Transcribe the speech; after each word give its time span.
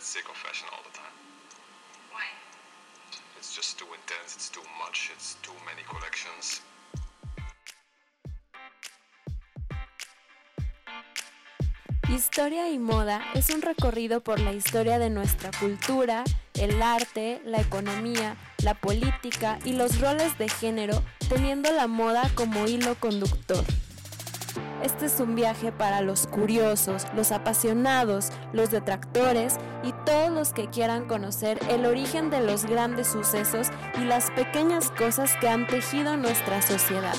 get 0.00 0.06
sick 0.06 0.28
of 0.30 0.36
fashion 0.36 0.66
all 0.72 0.82
the 0.90 0.96
time. 0.96 1.16
Why? 2.12 2.24
It's 3.36 3.54
just 3.54 3.78
too 3.78 3.86
intense, 4.00 4.34
it's 4.34 4.48
too 4.48 4.64
much, 4.78 5.10
it's 5.14 5.36
too 5.42 5.52
many 5.66 5.82
collections. 5.88 6.62
Historia 12.08 12.70
y 12.70 12.78
moda 12.78 13.22
es 13.34 13.50
un 13.50 13.62
recorrido 13.62 14.20
por 14.20 14.40
la 14.40 14.52
historia 14.52 14.98
de 14.98 15.10
nuestra 15.10 15.50
cultura, 15.52 16.24
el 16.54 16.82
arte, 16.82 17.40
la 17.44 17.60
economía, 17.60 18.36
la 18.64 18.74
política 18.74 19.58
y 19.64 19.74
los 19.74 20.00
roles 20.00 20.36
de 20.38 20.48
género, 20.48 21.02
teniendo 21.28 21.72
la 21.72 21.86
moda 21.86 22.28
como 22.34 22.66
hilo 22.66 22.94
conductor. 22.96 23.64
Este 24.82 25.06
es 25.06 25.20
un 25.20 25.34
viaje 25.34 25.72
para 25.72 26.00
los 26.00 26.26
curiosos, 26.26 27.06
los 27.14 27.32
apasionados, 27.32 28.30
los 28.52 28.70
detractores 28.70 29.56
y 29.82 29.92
todos 30.06 30.30
los 30.30 30.52
que 30.52 30.68
quieran 30.68 31.06
conocer 31.06 31.58
el 31.68 31.84
origen 31.84 32.30
de 32.30 32.40
los 32.40 32.64
grandes 32.64 33.08
sucesos 33.08 33.68
y 34.00 34.04
las 34.04 34.30
pequeñas 34.30 34.90
cosas 34.90 35.32
que 35.40 35.48
han 35.48 35.66
tejido 35.66 36.16
nuestra 36.16 36.62
sociedad. 36.62 37.14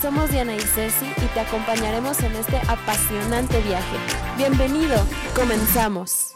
Somos 0.00 0.30
Diana 0.30 0.54
y 0.54 0.60
Ceci 0.60 1.06
y 1.06 1.26
te 1.32 1.40
acompañaremos 1.40 2.22
en 2.22 2.34
este 2.36 2.56
apasionante 2.68 3.60
viaje. 3.60 3.96
Bienvenido, 4.36 4.96
comenzamos. 5.34 6.33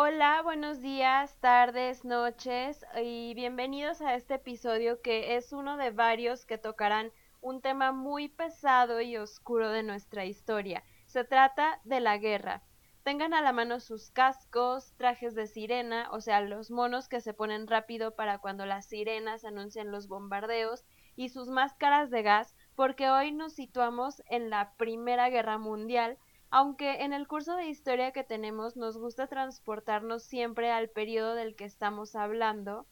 Hola, 0.00 0.42
buenos 0.42 0.80
días, 0.80 1.36
tardes, 1.40 2.04
noches 2.04 2.86
y 3.02 3.34
bienvenidos 3.34 4.00
a 4.00 4.14
este 4.14 4.34
episodio 4.34 5.02
que 5.02 5.34
es 5.34 5.52
uno 5.52 5.76
de 5.76 5.90
varios 5.90 6.46
que 6.46 6.56
tocarán 6.56 7.10
un 7.40 7.60
tema 7.60 7.90
muy 7.90 8.28
pesado 8.28 9.00
y 9.00 9.16
oscuro 9.16 9.70
de 9.70 9.82
nuestra 9.82 10.24
historia. 10.24 10.84
Se 11.06 11.24
trata 11.24 11.80
de 11.82 11.98
la 11.98 12.16
guerra. 12.16 12.62
Tengan 13.02 13.34
a 13.34 13.42
la 13.42 13.52
mano 13.52 13.80
sus 13.80 14.12
cascos, 14.12 14.94
trajes 14.96 15.34
de 15.34 15.48
sirena, 15.48 16.08
o 16.12 16.20
sea, 16.20 16.42
los 16.42 16.70
monos 16.70 17.08
que 17.08 17.20
se 17.20 17.34
ponen 17.34 17.66
rápido 17.66 18.14
para 18.14 18.38
cuando 18.38 18.66
las 18.66 18.86
sirenas 18.86 19.44
anuncian 19.44 19.90
los 19.90 20.06
bombardeos, 20.06 20.84
y 21.16 21.30
sus 21.30 21.48
máscaras 21.48 22.10
de 22.10 22.22
gas 22.22 22.54
porque 22.76 23.10
hoy 23.10 23.32
nos 23.32 23.54
situamos 23.54 24.22
en 24.28 24.48
la 24.48 24.74
Primera 24.76 25.28
Guerra 25.28 25.58
Mundial, 25.58 26.18
aunque 26.50 27.02
en 27.04 27.12
el 27.12 27.28
curso 27.28 27.56
de 27.56 27.66
historia 27.66 28.12
que 28.12 28.24
tenemos 28.24 28.76
nos 28.76 28.96
gusta 28.96 29.26
transportarnos 29.26 30.22
siempre 30.22 30.70
al 30.70 30.88
periodo 30.88 31.34
del 31.34 31.56
que 31.56 31.64
estamos 31.64 32.16
hablando. 32.16 32.86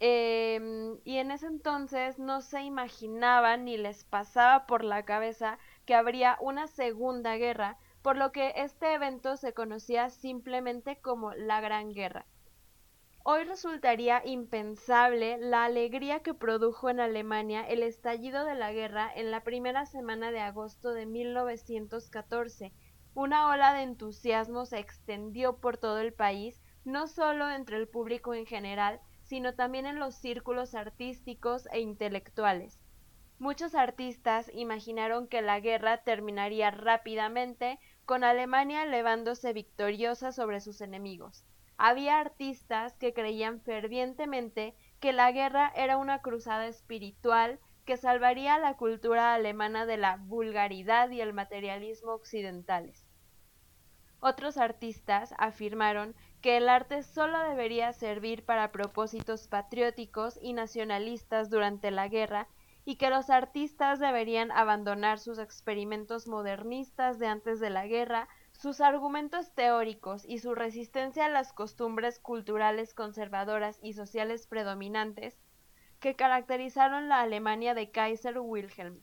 Em, 0.00 0.98
y 1.04 1.18
en 1.18 1.30
ese 1.30 1.46
entonces 1.46 2.18
no 2.18 2.40
se 2.40 2.62
imaginaban 2.62 3.64
ni 3.66 3.76
les 3.76 4.04
pasaba 4.04 4.66
por 4.66 4.82
la 4.82 5.04
cabeza 5.04 5.58
que 5.84 5.94
habría 5.94 6.38
una 6.40 6.66
segunda 6.66 7.36
guerra, 7.36 7.78
por 8.02 8.16
lo 8.16 8.32
que 8.32 8.54
este 8.56 8.94
evento 8.94 9.36
se 9.36 9.52
conocía 9.52 10.08
simplemente 10.08 11.00
como 11.00 11.34
la 11.34 11.60
Gran 11.60 11.92
Guerra. 11.92 12.26
Hoy 13.22 13.44
resultaría 13.44 14.22
impensable 14.24 15.36
la 15.36 15.64
alegría 15.64 16.20
que 16.20 16.32
produjo 16.32 16.88
en 16.88 17.00
Alemania 17.00 17.60
el 17.68 17.82
estallido 17.82 18.46
de 18.46 18.54
la 18.54 18.72
guerra 18.72 19.12
en 19.14 19.30
la 19.30 19.44
primera 19.44 19.84
semana 19.84 20.30
de 20.32 20.40
agosto 20.40 20.94
de 20.94 21.04
1914. 21.04 22.72
Una 23.14 23.48
ola 23.48 23.74
de 23.74 23.82
entusiasmo 23.82 24.66
se 24.66 24.78
extendió 24.78 25.56
por 25.58 25.78
todo 25.78 25.98
el 25.98 26.12
país, 26.12 26.62
no 26.84 27.08
solo 27.08 27.50
entre 27.50 27.76
el 27.76 27.88
público 27.88 28.34
en 28.34 28.46
general, 28.46 29.00
sino 29.24 29.54
también 29.54 29.86
en 29.86 29.98
los 29.98 30.14
círculos 30.14 30.74
artísticos 30.74 31.68
e 31.72 31.80
intelectuales. 31.80 32.80
Muchos 33.38 33.74
artistas 33.74 34.50
imaginaron 34.54 35.26
que 35.26 35.40
la 35.40 35.60
guerra 35.60 35.98
terminaría 36.04 36.70
rápidamente, 36.70 37.78
con 38.04 38.22
Alemania 38.22 38.82
elevándose 38.82 39.52
victoriosa 39.52 40.30
sobre 40.30 40.60
sus 40.60 40.80
enemigos. 40.80 41.44
Había 41.78 42.20
artistas 42.20 42.96
que 42.98 43.14
creían 43.14 43.60
fervientemente 43.60 44.74
que 45.00 45.12
la 45.12 45.32
guerra 45.32 45.72
era 45.74 45.96
una 45.96 46.20
cruzada 46.20 46.66
espiritual 46.66 47.58
que 47.84 47.96
salvaría 47.96 48.54
a 48.54 48.58
la 48.58 48.76
cultura 48.76 49.34
alemana 49.34 49.86
de 49.86 49.96
la 49.96 50.16
vulgaridad 50.16 51.10
y 51.10 51.20
el 51.20 51.32
materialismo 51.32 52.12
occidentales. 52.12 53.06
Otros 54.20 54.58
artistas 54.58 55.34
afirmaron 55.38 56.14
que 56.42 56.58
el 56.58 56.68
arte 56.68 57.02
solo 57.02 57.38
debería 57.40 57.92
servir 57.92 58.44
para 58.44 58.70
propósitos 58.70 59.48
patrióticos 59.48 60.38
y 60.42 60.52
nacionalistas 60.52 61.48
durante 61.48 61.90
la 61.90 62.08
guerra 62.08 62.46
y 62.84 62.96
que 62.96 63.10
los 63.10 63.30
artistas 63.30 63.98
deberían 63.98 64.50
abandonar 64.52 65.18
sus 65.18 65.38
experimentos 65.38 66.26
modernistas 66.26 67.18
de 67.18 67.28
antes 67.28 67.60
de 67.60 67.70
la 67.70 67.86
guerra 67.86 68.28
sus 68.52 68.82
argumentos 68.82 69.54
teóricos 69.54 70.24
y 70.26 70.38
su 70.38 70.54
resistencia 70.54 71.26
a 71.26 71.30
las 71.30 71.54
costumbres 71.54 72.18
culturales 72.18 72.92
conservadoras 72.92 73.78
y 73.82 73.94
sociales 73.94 74.46
predominantes 74.46 75.38
que 76.00 76.16
caracterizaron 76.16 77.08
la 77.08 77.20
Alemania 77.20 77.74
de 77.74 77.90
Kaiser 77.90 78.38
Wilhelm. 78.38 79.00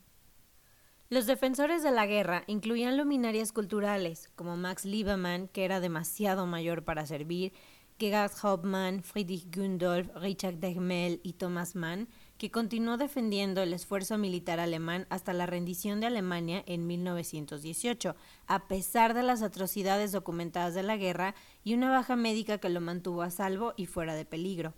Los 1.10 1.26
defensores 1.26 1.84
de 1.84 1.92
la 1.92 2.06
guerra 2.06 2.44
incluían 2.48 2.98
luminarias 2.98 3.54
culturales 3.54 4.30
como 4.36 4.58
Max 4.58 4.84
Liebermann, 4.84 5.48
que 5.48 5.64
era 5.64 5.80
demasiado 5.80 6.46
mayor 6.46 6.84
para 6.84 7.06
servir, 7.06 7.54
Gerhard 8.00 8.34
Hauptmann, 8.44 9.02
Friedrich 9.02 9.48
Gundolf, 9.56 10.10
Richard 10.16 10.56
Degmel 10.56 11.20
y 11.24 11.34
Thomas 11.34 11.76
Mann, 11.76 12.10
que 12.38 12.52
continuó 12.52 12.98
defendiendo 12.98 13.64
el 13.64 13.74
esfuerzo 13.74 14.18
militar 14.18 14.60
alemán 14.60 15.08
hasta 15.10 15.34
la 15.34 15.46
rendición 15.46 16.00
de 16.00 16.08
Alemania 16.08 16.64
en 16.68 16.86
1918, 16.86 18.16
a 18.46 18.68
pesar 18.68 19.14
de 19.14 19.24
las 19.24 19.42
atrocidades 19.42 20.12
documentadas 20.12 20.76
de 20.76 20.84
la 20.84 20.98
guerra 20.98 21.34
y 21.64 21.74
una 21.74 21.90
baja 21.90 22.16
médica 22.16 22.60
que 22.60 22.70
lo 22.70 22.82
mantuvo 22.82 23.24
a 23.24 23.32
salvo 23.32 23.74
y 23.78 23.86
fuera 23.86 24.14
de 24.14 24.26
peligro. 24.26 24.74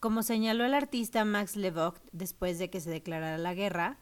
Como 0.00 0.22
señaló 0.22 0.64
el 0.64 0.72
artista 0.72 1.26
Max 1.26 1.56
Levogt 1.56 2.02
después 2.12 2.58
de 2.58 2.70
que 2.70 2.80
se 2.80 2.88
declarara 2.88 3.36
la 3.36 3.52
guerra, 3.52 3.98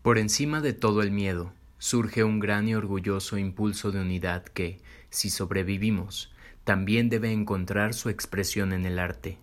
Por 0.00 0.16
encima 0.16 0.62
de 0.62 0.72
todo 0.72 1.02
el 1.02 1.10
miedo, 1.10 1.52
surge 1.76 2.24
un 2.24 2.40
gran 2.40 2.66
y 2.66 2.74
orgulloso 2.74 3.36
impulso 3.36 3.92
de 3.92 4.00
unidad 4.00 4.44
que, 4.44 4.80
si 5.10 5.28
sobrevivimos, 5.28 6.32
también 6.64 7.10
debe 7.10 7.32
encontrar 7.32 7.92
su 7.92 8.08
expresión 8.08 8.72
en 8.72 8.86
el 8.86 8.98
arte. 8.98 9.36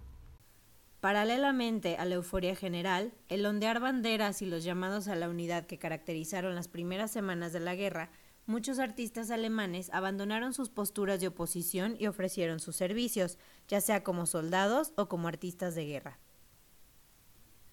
Paralelamente 1.00 1.98
a 1.98 2.06
la 2.06 2.16
euforia 2.16 2.56
general, 2.56 3.14
el 3.30 3.46
ondear 3.46 3.80
banderas 3.80 4.42
y 4.42 4.48
los 4.48 4.64
llamados 4.64 5.08
a 5.08 5.16
la 5.16 5.30
unidad 5.30 5.68
que 5.68 5.78
caracterizaron 5.78 6.56
las 6.56 6.68
primeras 6.68 7.12
semanas 7.12 7.54
de 7.54 7.60
la 7.60 7.76
guerra, 7.76 8.10
muchos 8.48 8.80
artistas 8.80 9.30
alemanes 9.30 9.92
abandonaron 9.94 10.54
sus 10.54 10.70
posturas 10.70 11.20
de 11.20 11.28
oposición 11.28 11.96
y 12.00 12.08
ofrecieron 12.08 12.60
sus 12.60 12.76
servicios, 12.76 13.38
ya 13.68 13.82
sea 13.82 14.04
como 14.04 14.26
soldados 14.26 14.94
o 14.96 15.08
como 15.08 15.28
artistas 15.28 15.76
de 15.76 15.86
guerra. 15.86 16.20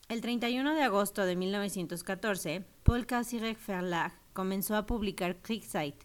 El 0.09 0.21
31 0.21 0.75
de 0.75 0.83
agosto 0.83 1.25
de 1.25 1.35
1914, 1.35 2.67
Paul 2.83 3.07
Kassirek 3.07 3.59
Verlag 3.67 4.13
comenzó 4.35 4.77
a 4.77 4.85
publicar 4.85 5.41
Kriegszeit, 5.41 6.05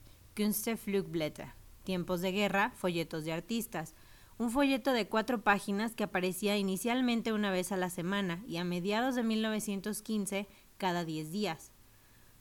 Flugblätter, 0.77 1.53
Tiempos 1.83 2.21
de 2.21 2.31
Guerra, 2.31 2.71
folletos 2.77 3.25
de 3.25 3.33
artistas, 3.33 3.95
un 4.37 4.51
folleto 4.51 4.93
de 4.93 5.09
cuatro 5.09 5.41
páginas 5.41 5.95
que 5.95 6.05
aparecía 6.05 6.55
inicialmente 6.55 7.33
una 7.33 7.51
vez 7.51 7.73
a 7.73 7.77
la 7.77 7.89
semana 7.89 8.41
y 8.47 8.55
a 8.55 8.63
mediados 8.63 9.15
de 9.15 9.23
1915 9.23 10.47
cada 10.77 11.03
diez 11.03 11.29
días. 11.31 11.73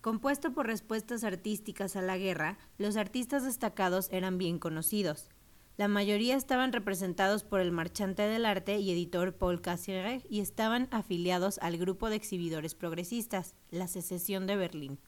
Compuesto 0.00 0.52
por 0.52 0.66
respuestas 0.66 1.24
artísticas 1.24 1.96
a 1.96 2.02
la 2.02 2.16
guerra, 2.16 2.56
los 2.78 2.96
artistas 2.96 3.44
destacados 3.44 4.08
eran 4.12 4.38
bien 4.38 4.58
conocidos. 4.58 5.28
La 5.76 5.88
mayoría 5.88 6.36
estaban 6.36 6.72
representados 6.72 7.42
por 7.42 7.60
el 7.60 7.72
marchante 7.72 8.22
del 8.22 8.46
arte 8.46 8.78
y 8.78 8.90
editor 8.90 9.34
Paul 9.34 9.60
Cassirer 9.60 10.24
y 10.28 10.40
estaban 10.40 10.88
afiliados 10.92 11.58
al 11.58 11.78
grupo 11.78 12.10
de 12.10 12.16
exhibidores 12.16 12.74
progresistas, 12.74 13.54
la 13.70 13.88
Secesión 13.88 14.46
de 14.46 14.56
Berlín. 14.56 14.98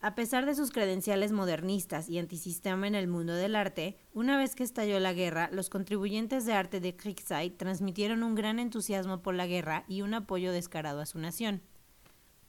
A 0.00 0.14
pesar 0.14 0.46
de 0.46 0.54
sus 0.54 0.70
credenciales 0.70 1.32
modernistas 1.32 2.08
y 2.08 2.18
antisistema 2.18 2.86
en 2.86 2.94
el 2.94 3.08
mundo 3.08 3.34
del 3.34 3.56
arte, 3.56 3.98
una 4.14 4.36
vez 4.36 4.54
que 4.54 4.62
estalló 4.62 5.00
la 5.00 5.12
guerra, 5.12 5.50
los 5.52 5.70
contribuyentes 5.70 6.46
de 6.46 6.52
arte 6.52 6.78
de 6.78 6.96
Kriegszeit 6.96 7.56
transmitieron 7.56 8.22
un 8.22 8.36
gran 8.36 8.60
entusiasmo 8.60 9.22
por 9.22 9.34
la 9.34 9.48
guerra 9.48 9.84
y 9.88 10.02
un 10.02 10.14
apoyo 10.14 10.52
descarado 10.52 11.00
a 11.00 11.06
su 11.06 11.18
nación. 11.18 11.62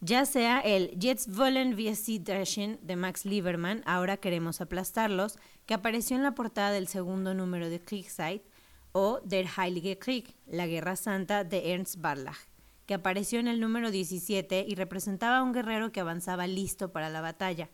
Ya 0.01 0.25
sea 0.25 0.59
el 0.61 0.97
Jetzt 0.99 1.35
wollen 1.35 1.75
wir 1.77 1.95
sie 1.95 2.19
dreschen 2.19 2.79
de 2.81 2.95
Max 2.95 3.25
Liebermann, 3.25 3.83
ahora 3.85 4.17
queremos 4.17 4.61
aplastarlos, 4.61 5.37
que 5.65 5.73
apareció 5.73 6.15
en 6.15 6.23
la 6.23 6.35
portada 6.35 6.71
del 6.71 6.87
segundo 6.87 7.33
número 7.33 7.69
de 7.69 7.81
Kriegszeit, 7.81 8.43
o 8.91 9.19
Der 9.23 9.45
Heilige 9.57 9.99
Krieg, 9.99 10.35
la 10.47 10.67
Guerra 10.67 10.95
Santa 10.95 11.43
de 11.43 11.73
Ernst 11.73 11.97
Barlach 11.99 12.49
que 12.89 12.95
apareció 12.95 13.39
en 13.39 13.47
el 13.47 13.59
número 13.59 13.91
17 13.91 14.65
y 14.67 14.73
representaba 14.73 15.37
a 15.37 15.43
un 15.43 15.53
guerrero 15.53 15.91
que 15.91 15.99
avanzaba 15.99 16.47
listo 16.47 16.91
para 16.91 17.11
la 17.11 17.21
batalla. 17.21 17.69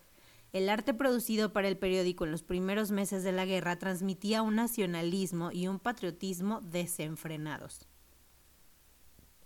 El 0.52 0.68
arte 0.68 0.94
producido 0.94 1.54
para 1.54 1.70
el 1.70 1.78
periódico 1.78 2.26
en 2.26 2.32
los 2.32 2.44
primeros 2.44 2.92
meses 2.92 3.24
de 3.24 3.32
la 3.32 3.46
guerra 3.46 3.80
transmitía 3.80 4.42
un 4.42 4.56
nacionalismo 4.56 5.54
y 5.54 5.70
un 5.70 5.80
patriotismo 5.80 6.60
desenfrenados. 6.60 7.88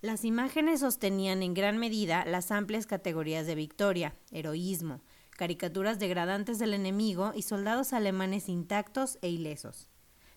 Las 0.02 0.24
imágenes 0.24 0.80
sostenían 0.80 1.44
en 1.44 1.54
gran 1.54 1.78
medida 1.78 2.24
las 2.26 2.52
amplias 2.52 2.88
categorías 2.88 3.46
de 3.46 3.56
victoria, 3.56 4.16
heroísmo, 4.32 5.02
caricaturas 5.32 6.00
degradantes 6.00 6.58
del 6.58 6.74
enemigo 6.74 7.34
y 7.36 7.42
soldados 7.42 7.92
alemanes 7.92 8.48
intactos 8.48 9.20
e 9.22 9.28
ilesos. 9.28 9.90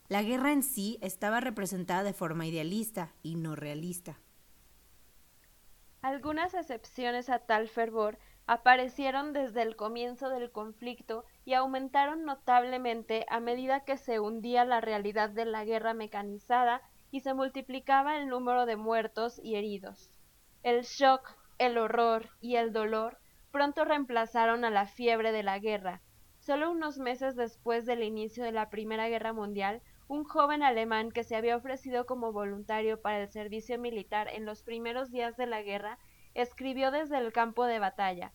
La 0.09 0.25
guerra 0.25 0.51
en 0.51 0.65
sí 0.65 0.99
estaba 1.01 1.41
representada 1.41 2.03
de 2.03 2.13
forma 2.13 2.45
idealista 2.45 3.15
y 3.23 3.37
no 3.37 3.55
realista. 3.55 4.19
Algunas 6.01 6.55
excepciones 6.55 7.31
a 7.31 7.39
tal 7.39 7.69
fervor 7.69 8.19
aparecieron 8.49 9.33
desde 9.33 9.63
el 9.63 9.77
comienzo 9.77 10.29
del 10.29 10.51
conflicto 10.51 11.25
y 11.45 11.55
aumentaron 11.55 12.25
notablemente 12.25 13.25
a 13.29 13.39
medida 13.39 13.85
que 13.85 13.97
se 13.97 14.19
hundía 14.19 14.65
la 14.65 14.81
realidad 14.81 15.31
de 15.31 15.45
la 15.45 15.65
guerra 15.65 15.95
mecanizada 15.95 16.83
y 17.13 17.21
se 17.21 17.35
multiplicaba 17.35 18.17
el 18.17 18.27
número 18.29 18.67
de 18.67 18.77
muertos 18.77 19.39
y 19.41 19.55
heridos. 19.55 20.11
El 20.65 20.83
shock, 20.83 21.37
el 21.59 21.79
horror 21.79 22.31
y 22.41 22.57
el 22.57 22.73
dolor 22.73 23.19
pronto 23.53 23.85
reemplazaron 23.85 24.65
a 24.65 24.71
la 24.71 24.87
fiebre 24.87 25.31
de 25.31 25.43
la 25.43 25.59
guerra. 25.61 26.01
Solo 26.41 26.73
unos 26.73 26.99
meses 26.99 27.37
después 27.37 27.87
del 27.87 28.03
inicio 28.03 28.43
de 28.43 28.51
la 28.51 28.71
Primera 28.71 29.09
Guerra 29.09 29.33
Mundial, 29.33 29.83
un 30.09 30.25
joven 30.25 30.63
alemán 30.63 31.13
que 31.13 31.23
se 31.23 31.37
había 31.37 31.57
ofrecido 31.57 32.07
como 32.07 32.33
voluntario 32.33 33.01
para 33.01 33.23
el 33.23 33.31
servicio 33.31 33.79
militar 33.79 34.29
en 34.29 34.47
los 34.47 34.63
primeros 34.63 35.13
días 35.13 35.37
de 35.37 35.47
la 35.47 35.63
guerra, 35.63 35.99
escribió 36.35 36.91
desde 36.91 37.19
el 37.19 37.31
campo 37.33 37.67
de 37.67 37.79
batalla. 37.79 38.33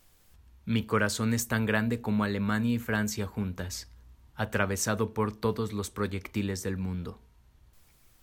Mi 0.65 0.85
corazón 0.85 1.33
es 1.33 1.47
tan 1.47 1.65
grande 1.65 2.00
como 2.00 2.23
Alemania 2.23 2.75
y 2.75 2.80
Francia 2.80 3.25
juntas, 3.25 3.91
atravesado 4.35 5.13
por 5.13 5.35
todos 5.35 5.73
los 5.73 5.89
proyectiles 5.89 6.62
del 6.62 6.77
mundo. 6.77 7.19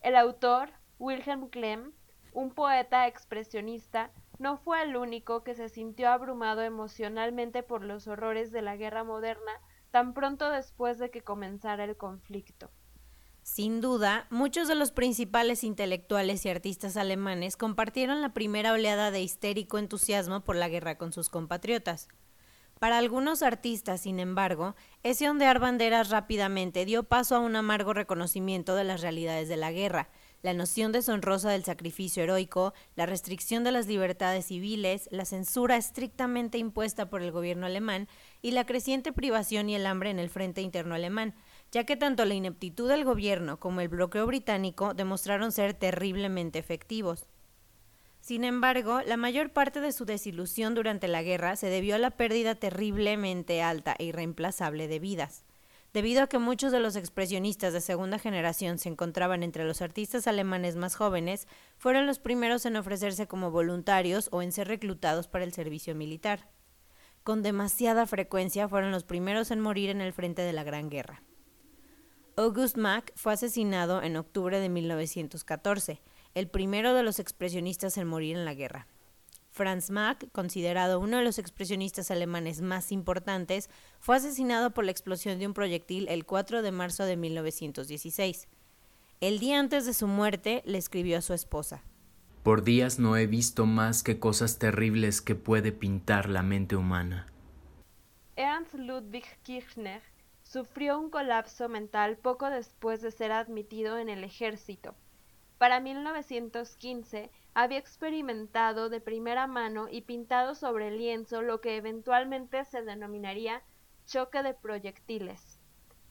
El 0.05 0.17
autor, 0.17 0.69
Wilhelm 0.99 1.49
Klemm, 1.49 1.93
un 2.35 2.51
poeta 2.51 3.07
expresionista, 3.07 4.11
no 4.39 4.59
fue 4.59 4.83
el 4.83 4.97
único 4.97 5.43
que 5.43 5.55
se 5.55 5.71
sintió 5.71 6.11
abrumado 6.11 6.61
emocionalmente 6.61 7.63
por 7.63 7.83
los 7.83 8.07
horrores 8.07 8.53
de 8.53 8.61
la 8.61 8.77
guerra 8.77 9.03
moderna 9.03 9.53
tan 9.91 10.13
pronto 10.13 10.51
después 10.51 10.99
de 10.99 11.11
que 11.11 11.23
comenzara 11.23 11.85
el 11.85 11.97
conflicto. 11.97 12.71
Sin 13.43 13.81
duda, 13.81 14.27
muchos 14.29 14.69
de 14.69 14.75
los 14.75 14.93
principales 14.93 15.65
intelectuales 15.65 16.45
y 16.45 16.51
artistas 16.51 16.99
alemanes 16.99 17.57
compartieron 17.57 18.21
la 18.21 18.35
primera 18.35 18.73
oleada 18.73 19.11
de 19.11 19.23
histérico 19.23 19.79
entusiasmo 19.79 20.41
por 20.45 20.57
la 20.57 20.69
guerra 20.69 20.99
con 20.99 21.15
sus 21.15 21.31
compatriotas. 21.31 22.09
Para 22.79 22.99
algunos 22.99 23.43
artistas, 23.43 24.03
sin 24.03 24.21
embargo, 24.21 24.75
ese 25.03 25.31
ondear 25.31 25.59
banderas 25.59 26.11
rápidamente 26.11 26.85
dio 26.85 27.05
paso 27.05 27.37
a 27.37 27.39
un 27.41 27.57
amargo 27.57 27.95
reconocimiento 27.95 28.75
de 28.75 28.85
las 28.85 29.01
realidades 29.01 29.49
de 29.49 29.57
la 29.57 29.73
guerra, 29.73 30.09
la 30.43 30.53
noción 30.53 30.93
deshonrosa 30.93 31.51
del 31.51 31.65
sacrificio 31.65 32.23
heroico, 32.23 32.75
la 32.97 33.07
restricción 33.07 33.65
de 33.65 33.73
las 33.73 33.87
libertades 33.87 34.45
civiles, 34.45 35.09
la 35.11 35.25
censura 35.25 35.77
estrictamente 35.77 36.59
impuesta 36.59 37.09
por 37.09 37.23
el 37.23 37.33
gobierno 37.33 37.65
alemán 37.65 38.09
y 38.43 38.51
la 38.51 38.67
creciente 38.67 39.13
privación 39.13 39.71
y 39.71 39.77
el 39.77 39.87
hambre 39.87 40.11
en 40.11 40.19
el 40.19 40.29
frente 40.29 40.61
interno 40.61 40.95
alemán, 40.95 41.35
ya 41.73 41.85
que 41.85 41.97
tanto 41.97 42.27
la 42.27 42.35
ineptitud 42.35 42.91
del 42.91 43.05
gobierno 43.05 43.59
como 43.59 43.81
el 43.81 43.89
bloqueo 43.89 44.27
británico 44.27 44.93
demostraron 44.93 45.51
ser 45.51 45.73
terriblemente 45.73 46.59
efectivos. 46.59 47.27
Sin 48.25 48.43
embargo, 48.45 49.03
la 49.03 49.19
mayor 49.19 49.51
parte 49.51 49.83
de 49.83 49.93
su 49.93 50.07
desilusión 50.07 50.75
durante 50.75 51.09
la 51.09 51.23
guerra 51.23 51.57
se 51.57 51.67
debió 51.67 51.95
a 51.95 51.99
la 51.99 52.11
pérdida 52.11 52.55
terriblemente 52.55 53.61
alta 53.61 53.95
e 53.99 54.05
irreemplazable 54.05 54.89
de 54.89 54.99
vidas. 54.99 55.45
Debido 55.93 56.23
a 56.23 56.27
que 56.27 56.39
muchos 56.39 56.73
de 56.73 56.81
los 56.81 56.97
expresionistas 56.97 57.75
de 57.75 57.83
segunda 57.83 58.19
generación 58.19 58.79
se 58.79 58.89
encontraban 58.89 59.43
entre 59.43 59.67
los 59.67 59.83
artistas 59.83 60.27
alemanes 60.27 60.75
más 60.75 60.97
jóvenes, 60.97 61.47
fueron 61.77 62.07
los 62.07 62.19
primeros 62.19 62.65
en 62.65 62.77
ofrecerse 62.77 63.27
como 63.27 63.51
voluntarios 63.51 64.31
o 64.33 64.41
en 64.41 64.53
ser 64.53 64.69
reclutados 64.69 65.29
para 65.29 65.45
el 65.45 65.53
servicio 65.53 65.95
militar. 65.95 66.49
Con 67.25 67.43
demasiada 67.43 68.07
frecuencia 68.07 68.71
fueron 68.71 68.91
los 68.91 69.05
primeros 69.05 69.51
en 69.51 69.61
morir 69.61 69.91
en 69.91 70.01
el 70.01 70.15
frente 70.15 70.41
de 70.41 70.55
la 70.55 70.65
Gran 70.65 70.89
Guerra. 70.89 71.23
August 72.37 72.79
Mack 72.79 73.13
fue 73.17 73.35
asesinado 73.35 74.03
en 74.03 74.17
octubre 74.17 74.61
de 74.61 74.71
1914 74.71 76.01
el 76.35 76.49
primero 76.49 76.95
de 76.95 77.03
los 77.03 77.19
expresionistas 77.19 77.97
en 77.97 78.07
morir 78.07 78.37
en 78.37 78.45
la 78.45 78.55
guerra. 78.55 78.87
Franz 79.51 79.91
Mack, 79.91 80.33
considerado 80.33 80.99
uno 80.99 81.19
de 81.19 81.25
los 81.25 81.39
expresionistas 81.39 82.11
alemanes 82.11 82.61
más 82.61 82.91
importantes, 82.91 83.71
fue 84.01 84.17
asesinado 84.17 84.73
por 84.73 84.85
la 84.85 84.91
explosión 84.91 85.39
de 85.39 85.47
un 85.47 85.55
proyectil 85.55 86.09
el 86.09 86.27
4 86.27 86.61
de 86.63 86.73
marzo 86.73 87.05
de 87.05 87.17
1916. 87.17 88.49
El 89.21 89.39
día 89.39 89.61
antes 89.61 89.87
de 89.87 89.95
su 89.95 90.09
muerte 90.09 90.63
le 90.67 90.77
escribió 90.77 91.19
a 91.19 91.23
su 91.23 91.35
esposa. 91.35 91.85
Por 92.43 92.65
días 92.65 92.99
no 92.99 93.17
he 93.17 93.29
visto 93.29 93.65
más 93.65 94.03
que 94.03 94.19
cosas 94.19 94.59
terribles 94.59 95.23
que 95.23 95.37
puede 95.37 95.71
pintar 95.71 96.29
la 96.29 96.43
mente 96.43 96.75
humana. 96.75 97.27
Ernst 98.35 98.75
Ludwig 98.75 99.25
Kirchner 99.45 100.03
sufrió 100.43 100.99
un 100.99 101.11
colapso 101.11 101.69
mental 101.69 102.17
poco 102.17 102.51
después 102.51 103.01
de 103.03 103.13
ser 103.13 103.31
admitido 103.31 103.99
en 103.99 104.09
el 104.09 104.25
ejército. 104.25 104.97
Para 105.65 105.81
1915 105.81 107.31
había 107.55 107.79
experimentado 107.79 108.91
de 108.91 109.01
primera 109.01 109.47
mano 109.47 109.89
y 109.91 110.03
pintado 110.03 110.55
sobre 110.55 110.91
lienzo 110.91 111.41
lo 111.41 111.63
que 111.63 111.79
eventualmente 111.79 112.67
se 112.67 112.83
denominaría 112.83 113.63
choque 114.05 114.43
de 114.43 114.53
proyectiles. 114.53 115.59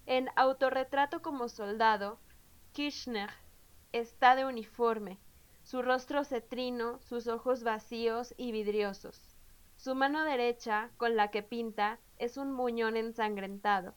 En 0.07 0.27
Autorretrato 0.35 1.21
como 1.21 1.50
soldado, 1.50 2.17
Kirchner 2.71 3.29
está 3.91 4.35
de 4.35 4.45
uniforme, 4.47 5.19
su 5.61 5.83
rostro 5.83 6.23
cetrino, 6.23 7.00
sus 7.01 7.27
ojos 7.27 7.61
vacíos 7.61 8.33
y 8.38 8.51
vidriosos. 8.51 9.35
Su 9.75 9.94
mano 9.94 10.23
derecha, 10.23 10.89
con 10.97 11.15
la 11.15 11.29
que 11.29 11.44
pinta, 11.44 12.00
es 12.17 12.38
un 12.38 12.51
muñón 12.51 12.97
ensangrentado. 12.97 13.94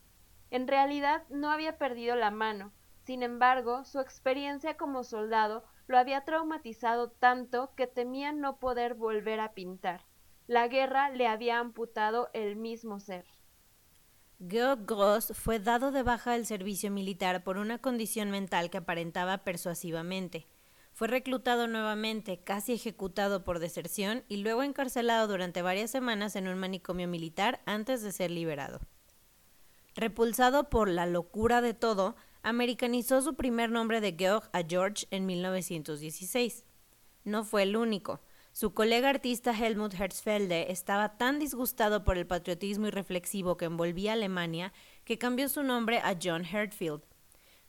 En 0.50 0.68
realidad 0.68 1.22
no 1.30 1.50
había 1.50 1.78
perdido 1.78 2.14
la 2.14 2.30
mano, 2.30 2.72
sin 3.06 3.22
embargo, 3.22 3.84
su 3.84 4.00
experiencia 4.00 4.76
como 4.76 5.04
soldado 5.04 5.62
lo 5.86 5.96
había 5.96 6.24
traumatizado 6.24 7.10
tanto 7.10 7.72
que 7.76 7.86
temía 7.86 8.32
no 8.32 8.58
poder 8.58 8.94
volver 8.94 9.38
a 9.38 9.54
pintar. 9.54 10.04
La 10.48 10.66
guerra 10.66 11.10
le 11.10 11.28
había 11.28 11.60
amputado 11.60 12.30
el 12.32 12.56
mismo 12.56 12.98
ser. 12.98 13.24
Georg 14.40 14.84
Gross 14.86 15.32
fue 15.34 15.60
dado 15.60 15.92
de 15.92 16.02
baja 16.02 16.32
del 16.32 16.46
servicio 16.46 16.90
militar 16.90 17.44
por 17.44 17.58
una 17.58 17.78
condición 17.78 18.32
mental 18.32 18.70
que 18.70 18.78
aparentaba 18.78 19.38
persuasivamente. 19.38 20.48
Fue 20.92 21.06
reclutado 21.06 21.68
nuevamente, 21.68 22.42
casi 22.42 22.72
ejecutado 22.72 23.44
por 23.44 23.60
deserción 23.60 24.24
y 24.26 24.38
luego 24.38 24.64
encarcelado 24.64 25.28
durante 25.28 25.62
varias 25.62 25.92
semanas 25.92 26.34
en 26.34 26.48
un 26.48 26.58
manicomio 26.58 27.06
militar 27.06 27.60
antes 27.66 28.02
de 28.02 28.10
ser 28.10 28.32
liberado. 28.32 28.80
Repulsado 29.94 30.68
por 30.68 30.90
la 30.90 31.06
locura 31.06 31.62
de 31.62 31.72
todo, 31.72 32.16
americanizó 32.46 33.22
su 33.22 33.34
primer 33.34 33.70
nombre 33.70 34.00
de 34.00 34.14
Georg 34.16 34.48
a 34.52 34.62
George 34.62 35.08
en 35.10 35.26
1916. 35.26 36.64
No 37.24 37.42
fue 37.42 37.64
el 37.64 37.76
único. 37.76 38.20
Su 38.52 38.72
colega 38.72 39.08
artista 39.08 39.50
Helmut 39.50 39.92
Herzfelde 39.94 40.70
estaba 40.70 41.18
tan 41.18 41.40
disgustado 41.40 42.04
por 42.04 42.16
el 42.16 42.26
patriotismo 42.28 42.86
irreflexivo 42.86 43.56
que 43.56 43.64
envolvía 43.64 44.12
a 44.12 44.14
Alemania 44.14 44.72
que 45.04 45.18
cambió 45.18 45.48
su 45.48 45.64
nombre 45.64 45.98
a 45.98 46.16
John 46.22 46.44
Hertfield. 46.44 47.02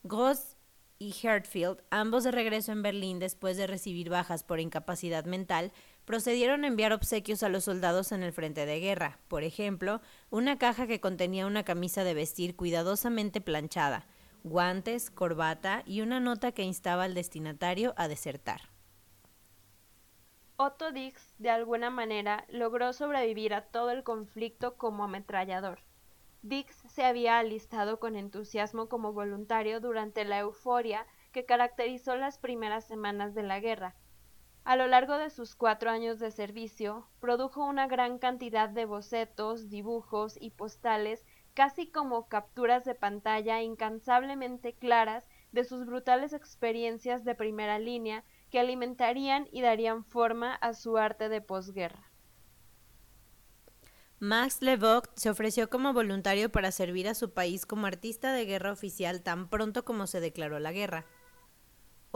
Gross 0.04 0.56
y 1.00 1.16
Hertfield, 1.24 1.82
ambos 1.90 2.24
de 2.24 2.32
regreso 2.32 2.72
en 2.72 2.84
Berlín 2.84 3.18
después 3.18 3.58
de 3.58 3.66
recibir 3.66 4.10
bajas 4.10 4.44
por 4.44 4.60
incapacidad 4.60 5.26
mental, 5.26 5.72
procedieron 6.06 6.64
a 6.64 6.68
enviar 6.68 6.94
obsequios 6.94 7.42
a 7.42 7.50
los 7.50 7.64
soldados 7.64 8.12
en 8.12 8.22
el 8.22 8.32
frente 8.32 8.68
de 8.68 8.80
guerra. 8.80 9.20
Por 9.28 9.44
ejemplo, 9.44 10.02
una 10.30 10.60
caja 10.60 10.86
que 10.86 11.02
contenía 11.02 11.48
una 11.48 11.64
camisa 11.64 12.04
de 12.04 12.14
vestir 12.14 12.56
cuidadosamente 12.56 13.42
planchada, 13.42 14.08
guantes, 14.44 15.10
corbata 15.10 15.84
y 15.86 16.02
una 16.02 16.20
nota 16.20 16.52
que 16.52 16.64
instaba 16.64 17.04
al 17.04 17.14
destinatario 17.14 17.94
a 17.98 18.08
desertar. 18.08 18.62
Otto 20.56 20.92
Dix, 20.92 21.36
de 21.38 21.52
alguna 21.52 21.90
manera, 21.90 22.46
logró 22.50 22.92
sobrevivir 22.92 23.54
a 23.54 23.66
todo 23.66 23.92
el 23.92 24.04
conflicto 24.04 24.76
como 24.76 25.04
ametrallador. 25.04 25.82
Dix 26.42 26.84
se 26.88 27.04
había 27.04 27.38
alistado 27.38 28.00
con 28.00 28.16
entusiasmo 28.16 28.90
como 28.90 29.14
voluntario 29.14 29.80
durante 29.80 30.26
la 30.26 30.40
euforia 30.40 31.06
que 31.32 31.46
caracterizó 31.46 32.16
las 32.16 32.38
primeras 32.38 32.86
semanas 32.86 33.36
de 33.36 33.44
la 33.44 33.60
guerra. 33.60 33.96
A 34.64 34.76
lo 34.76 34.88
largo 34.88 35.18
de 35.18 35.30
sus 35.30 35.56
cuatro 35.56 35.90
años 35.90 36.20
de 36.20 36.32
servicio, 36.32 37.08
produjo 37.20 37.64
una 37.64 37.88
gran 37.88 38.18
cantidad 38.18 38.68
de 38.68 38.86
bocetos, 38.86 39.70
dibujos 39.70 40.38
y 40.42 40.50
postales 40.50 41.26
casi 41.58 41.88
como 41.88 42.28
capturas 42.28 42.86
de 42.86 42.94
pantalla 42.94 43.64
incansablemente 43.64 44.74
claras 44.74 45.28
de 45.52 45.64
sus 45.64 45.88
brutales 45.88 46.34
experiencias 46.34 47.26
de 47.26 47.34
primera 47.34 47.80
línea 47.80 48.24
que 48.52 48.60
alimentarían 48.60 49.48
y 49.52 49.62
darían 49.62 50.06
forma 50.06 50.54
a 50.54 50.76
su 50.76 51.00
arte 51.00 51.30
de 51.30 51.42
posguerra. 51.42 52.12
Max 54.20 54.62
Levogt 54.62 55.10
se 55.18 55.32
ofreció 55.32 55.68
como 55.68 55.94
voluntario 55.94 56.52
para 56.52 56.72
servir 56.72 57.08
a 57.08 57.16
su 57.16 57.34
país 57.34 57.66
como 57.66 57.88
artista 57.88 58.34
de 58.34 58.46
guerra 58.46 58.72
oficial 58.72 59.24
tan 59.24 59.50
pronto 59.50 59.84
como 59.84 60.06
se 60.06 60.20
declaró 60.20 60.60
la 60.60 60.72
guerra. 60.72 61.08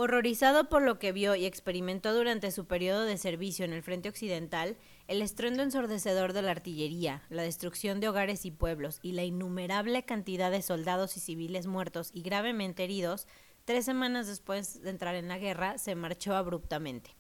Horrorizado 0.03 0.67
por 0.67 0.81
lo 0.81 0.97
que 0.97 1.11
vio 1.11 1.35
y 1.35 1.45
experimentó 1.45 2.11
durante 2.11 2.49
su 2.49 2.65
periodo 2.65 3.03
de 3.03 3.19
servicio 3.19 3.65
en 3.65 3.71
el 3.71 3.83
frente 3.83 4.09
occidental, 4.09 4.75
El 5.07 5.21
estruendo 5.21 5.61
ensordecedor 5.61 6.33
de 6.33 6.41
la 6.41 6.49
artillería, 6.49 7.21
la 7.29 7.43
destrucción 7.43 7.99
de 7.99 8.09
hogares 8.09 8.43
y 8.47 8.49
pueblos 8.49 8.97
y 9.03 9.11
la 9.11 9.25
innumerable 9.25 10.03
cantidad 10.03 10.49
de 10.49 10.63
soldados 10.63 11.17
y 11.17 11.19
civiles 11.19 11.67
muertos 11.67 12.09
y 12.15 12.23
gravemente 12.23 12.83
heridos, 12.83 13.27
tres 13.63 13.85
semanas 13.85 14.25
después 14.25 14.81
de 14.81 14.89
entrar 14.89 15.13
en 15.13 15.27
la 15.27 15.37
guerra, 15.37 15.77
se 15.77 15.93
marchó 15.93 16.35
abruptamente. 16.35 17.15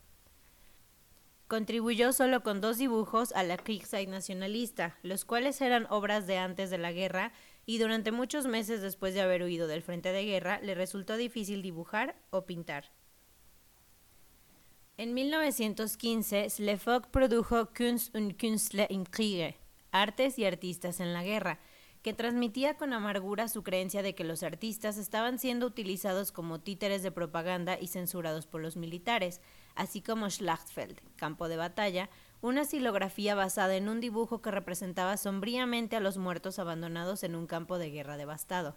Contribuyó 1.47 2.13
solo 2.13 2.41
con 2.41 2.61
dos 2.61 2.79
dibujos 2.79 3.31
a 3.33 3.43
la 3.43 3.57
Kriegszeit 3.57 4.09
nacionalista, 4.09 4.97
los 5.03 5.23
cuales 5.23 5.61
eran 5.61 5.85
obras 5.91 6.25
de 6.25 6.39
antes 6.39 6.71
de 6.71 6.79
la 6.79 6.93
guerra 6.93 7.31
y 7.71 7.77
durante 7.77 8.11
muchos 8.11 8.47
meses 8.47 8.81
después 8.81 9.13
de 9.13 9.21
haber 9.21 9.43
huido 9.43 9.65
del 9.65 9.81
frente 9.81 10.11
de 10.11 10.25
guerra 10.25 10.59
le 10.59 10.75
resultó 10.75 11.15
difícil 11.15 11.61
dibujar 11.61 12.17
o 12.29 12.45
pintar. 12.45 12.91
En 14.97 15.13
1915, 15.13 16.49
Slefock 16.49 17.07
produjo 17.07 17.69
Kunst 17.73 18.13
und 18.13 18.33
Künstler 18.37 18.91
im 18.91 19.05
Kriege, 19.05 19.55
Artes 19.93 20.37
y 20.37 20.43
Artistas 20.43 20.99
en 20.99 21.13
la 21.13 21.23
Guerra, 21.23 21.59
que 22.01 22.13
transmitía 22.13 22.75
con 22.75 22.91
amargura 22.91 23.47
su 23.47 23.63
creencia 23.63 24.03
de 24.03 24.15
que 24.15 24.25
los 24.25 24.43
artistas 24.43 24.97
estaban 24.97 25.39
siendo 25.39 25.65
utilizados 25.65 26.33
como 26.33 26.59
títeres 26.59 27.03
de 27.03 27.11
propaganda 27.11 27.79
y 27.79 27.87
censurados 27.87 28.47
por 28.47 28.59
los 28.59 28.75
militares, 28.75 29.39
así 29.75 30.01
como 30.01 30.29
Schlachtfeld, 30.29 30.99
campo 31.15 31.47
de 31.47 31.55
batalla, 31.55 32.09
una 32.41 32.65
silografía 32.65 33.35
basada 33.35 33.75
en 33.75 33.87
un 33.87 33.99
dibujo 33.99 34.41
que 34.41 34.51
representaba 34.51 35.15
sombríamente 35.17 35.95
a 35.95 35.99
los 35.99 36.17
muertos 36.17 36.57
abandonados 36.57 37.23
en 37.23 37.35
un 37.35 37.45
campo 37.45 37.77
de 37.77 37.91
guerra 37.91 38.17
devastado. 38.17 38.75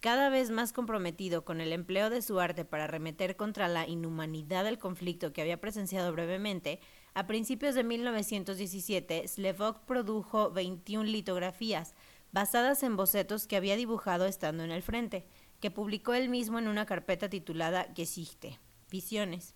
Cada 0.00 0.28
vez 0.28 0.50
más 0.50 0.74
comprometido 0.74 1.44
con 1.44 1.62
el 1.62 1.72
empleo 1.72 2.10
de 2.10 2.20
su 2.20 2.38
arte 2.38 2.66
para 2.66 2.86
remeter 2.86 3.34
contra 3.36 3.66
la 3.66 3.88
inhumanidad 3.88 4.64
del 4.64 4.78
conflicto 4.78 5.32
que 5.32 5.40
había 5.40 5.60
presenciado 5.60 6.12
brevemente, 6.12 6.80
a 7.14 7.26
principios 7.26 7.74
de 7.74 7.82
1917 7.82 9.26
Slevok 9.26 9.80
produjo 9.86 10.50
21 10.50 11.04
litografías, 11.04 11.94
basadas 12.30 12.82
en 12.82 12.96
bocetos 12.96 13.46
que 13.46 13.56
había 13.56 13.74
dibujado 13.76 14.26
estando 14.26 14.64
en 14.64 14.70
el 14.70 14.82
frente, 14.82 15.26
que 15.60 15.70
publicó 15.70 16.12
él 16.12 16.28
mismo 16.28 16.58
en 16.58 16.68
una 16.68 16.84
carpeta 16.84 17.30
titulada 17.30 17.88
Gesichte, 17.96 18.60
Visiones. 18.90 19.54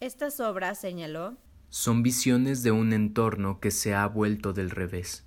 Estas 0.00 0.38
obras, 0.38 0.78
señaló, 0.78 1.38
son 1.72 2.02
visiones 2.02 2.62
de 2.62 2.70
un 2.70 2.92
entorno 2.92 3.58
que 3.58 3.70
se 3.70 3.94
ha 3.94 4.06
vuelto 4.06 4.52
del 4.52 4.68
revés. 4.68 5.24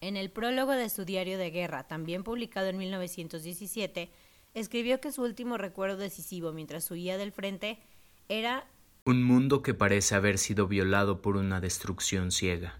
En 0.00 0.16
el 0.16 0.30
prólogo 0.30 0.72
de 0.72 0.88
su 0.88 1.04
diario 1.04 1.36
de 1.36 1.50
guerra, 1.50 1.86
también 1.86 2.24
publicado 2.24 2.68
en 2.68 2.78
1917, 2.78 4.10
escribió 4.54 4.98
que 5.02 5.12
su 5.12 5.22
último 5.22 5.58
recuerdo 5.58 5.98
decisivo 5.98 6.54
mientras 6.54 6.90
huía 6.90 7.18
del 7.18 7.32
frente 7.32 7.78
era 8.30 8.66
un 9.04 9.22
mundo 9.22 9.62
que 9.62 9.74
parece 9.74 10.14
haber 10.14 10.38
sido 10.38 10.68
violado 10.68 11.20
por 11.20 11.36
una 11.36 11.60
destrucción 11.60 12.30
ciega. 12.30 12.78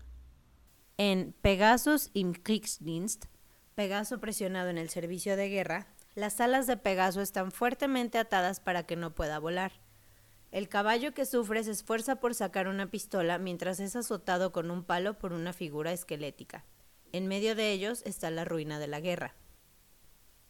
En 0.97 1.35
Pegasus 1.43 2.11
im 2.15 2.33
Kriegsdienst, 2.33 3.27
Pegaso 3.75 4.19
presionado 4.19 4.71
en 4.71 4.79
el 4.79 4.89
servicio 4.89 5.37
de 5.37 5.51
guerra, 5.51 5.89
las 6.15 6.41
alas 6.41 6.67
de 6.67 6.79
Pegaso 6.79 7.21
están 7.21 7.53
fuertemente 7.53 8.17
atadas 8.17 8.61
para 8.61 8.87
que 8.87 8.97
no 8.97 9.15
pueda 9.15 9.39
volar. 9.39 9.82
El 10.53 10.69
caballo 10.69 11.15
que 11.15 11.25
sufre 11.25 11.65
se 11.65 11.71
esfuerza 11.71 12.17
por 12.17 12.35
sacar 12.35 12.69
una 12.69 12.91
pistola 12.91 13.39
mientras 13.39 13.81
es 13.81 13.97
azotado 13.97 14.53
con 14.53 14.71
un 14.71 14.85
palo 14.85 15.19
por 15.19 15.33
una 15.33 15.55
figura 15.55 15.93
esquelética. 15.93 16.67
En 17.11 17.27
medio 17.27 17.55
de 17.55 17.73
ellos 17.73 18.03
está 18.05 18.31
la 18.31 18.45
ruina 18.45 18.79
de 18.79 18.87
la 18.87 19.01
guerra. 19.01 19.35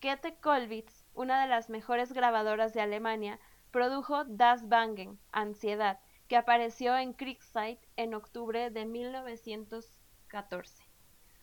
Käthe 0.00 0.35
Kollwitz, 0.40 1.04
una 1.14 1.40
de 1.40 1.49
las 1.49 1.71
mejores 1.71 2.12
grabadoras 2.12 2.75
de 2.75 2.80
Alemania, 2.80 3.38
produjo 3.71 4.25
Das 4.25 4.68
Bangen, 4.68 5.21
Ansiedad, 5.30 6.00
que 6.26 6.37
apareció 6.37 6.97
en 6.97 7.12
Kriegszeit 7.12 7.78
en 7.94 8.14
octubre 8.14 8.71
de 8.71 8.85
1914. 8.85 10.82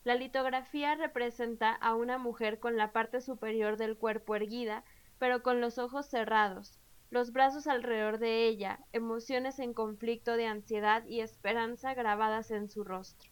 La 0.04 0.16
litografía 0.16 0.96
representa 0.96 1.72
a 1.72 1.96
una 1.96 2.18
mujer 2.18 2.60
con 2.60 2.76
la 2.76 2.92
parte 2.92 3.22
superior 3.22 3.78
del 3.78 3.98
cuerpo 3.98 4.36
erguida, 4.36 4.84
pero 5.18 5.44
con 5.44 5.62
los 5.62 5.78
ojos 5.78 6.08
cerrados, 6.08 6.79
los 7.10 7.32
brazos 7.32 7.66
alrededor 7.66 8.20
de 8.20 8.46
ella, 8.46 8.80
emociones 8.94 9.58
en 9.58 9.74
conflicto 9.74 10.38
de 10.38 10.46
ansiedad 10.46 11.04
y 11.06 11.22
esperanza 11.22 11.96
grabadas 11.96 12.52
en 12.52 12.70
su 12.70 12.84
rostro. 12.84 13.32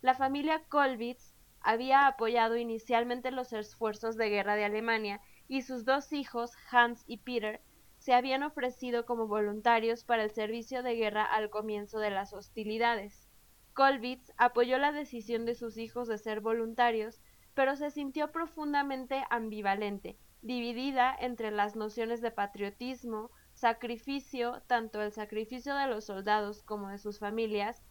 La 0.00 0.14
familia 0.14 0.62
Kolbitz 0.68 1.34
había 1.60 2.06
apoyado 2.06 2.56
inicialmente 2.56 3.32
los 3.32 3.52
esfuerzos 3.52 4.16
de 4.16 4.28
guerra 4.28 4.54
de 4.54 4.64
Alemania 4.64 5.20
y 5.48 5.62
sus 5.62 5.84
dos 5.84 6.12
hijos, 6.12 6.52
Hans 6.70 7.02
y 7.08 7.18
Peter, 7.18 7.60
se 7.98 8.14
habían 8.14 8.44
ofrecido 8.44 9.04
como 9.04 9.26
voluntarios 9.26 10.04
para 10.04 10.22
el 10.22 10.30
servicio 10.30 10.84
de 10.84 10.94
guerra 10.94 11.24
al 11.24 11.50
comienzo 11.50 11.98
de 11.98 12.10
las 12.10 12.32
hostilidades. 12.32 13.28
Kolbitz 13.74 14.32
apoyó 14.36 14.78
la 14.78 14.92
decisión 14.92 15.44
de 15.44 15.56
sus 15.56 15.76
hijos 15.76 16.06
de 16.06 16.18
ser 16.18 16.40
voluntarios, 16.40 17.20
pero 17.54 17.74
se 17.74 17.90
sintió 17.90 18.30
profundamente 18.30 19.24
ambivalente 19.30 20.16
dividida 20.46 21.12
entre 21.18 21.50
las 21.50 21.74
nociones 21.74 22.20
de 22.20 22.30
patriotismo, 22.30 23.32
sacrificio, 23.54 24.62
tanto 24.68 25.02
el 25.02 25.10
sacrificio 25.10 25.74
de 25.74 25.88
los 25.88 26.04
soldados 26.04 26.62
como 26.62 26.88
de 26.88 26.98
sus 26.98 27.18
familias, 27.18 27.82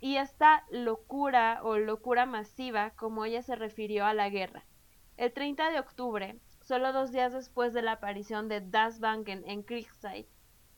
y 0.00 0.16
esta 0.16 0.64
locura 0.70 1.60
o 1.62 1.76
locura 1.76 2.24
masiva 2.24 2.90
como 2.90 3.26
ella 3.26 3.42
se 3.42 3.56
refirió 3.56 4.06
a 4.06 4.14
la 4.14 4.30
guerra. 4.30 4.64
El 5.18 5.34
30 5.34 5.70
de 5.70 5.80
octubre, 5.80 6.40
solo 6.62 6.94
dos 6.94 7.12
días 7.12 7.34
después 7.34 7.74
de 7.74 7.82
la 7.82 7.92
aparición 7.92 8.48
de 8.48 8.62
Das 8.62 9.00
Banken 9.00 9.42
en 9.46 9.62
Kriegszeit, 9.62 10.28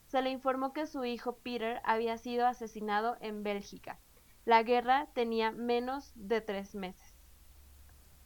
se 0.06 0.22
le 0.22 0.30
informó 0.30 0.72
que 0.72 0.87
su 0.87 1.04
hijo 1.04 1.37
Peter 1.38 1.80
había 1.84 2.18
sido 2.18 2.46
asesinado 2.46 3.16
en 3.20 3.44
Bélgica. 3.44 4.00
La 4.44 4.64
guerra 4.64 5.08
tenía 5.14 5.52
menos 5.52 6.12
de 6.16 6.40
tres 6.40 6.75
meses. 6.75 7.16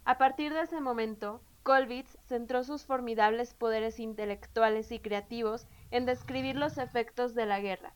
A 0.07 0.17
partir 0.17 0.55
de 0.55 0.63
ese 0.63 0.81
momento, 0.81 1.43
Kolbitz 1.65 2.19
centró 2.27 2.63
sus 2.63 2.85
formidables 2.85 3.55
poderes 3.55 3.99
intelectuales 3.99 4.93
y 4.93 5.01
creativos 5.01 5.67
en 5.91 6.05
describir 6.05 6.57
los 6.57 6.77
efectos 6.77 7.35
de 7.35 7.47
la 7.47 7.59
guerra. 7.59 7.95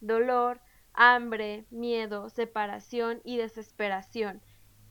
Dolor, 0.00 0.60
hambre, 0.92 1.66
miedo, 1.70 2.28
separación 2.28 3.20
y 3.24 3.36
desesperación 3.36 4.40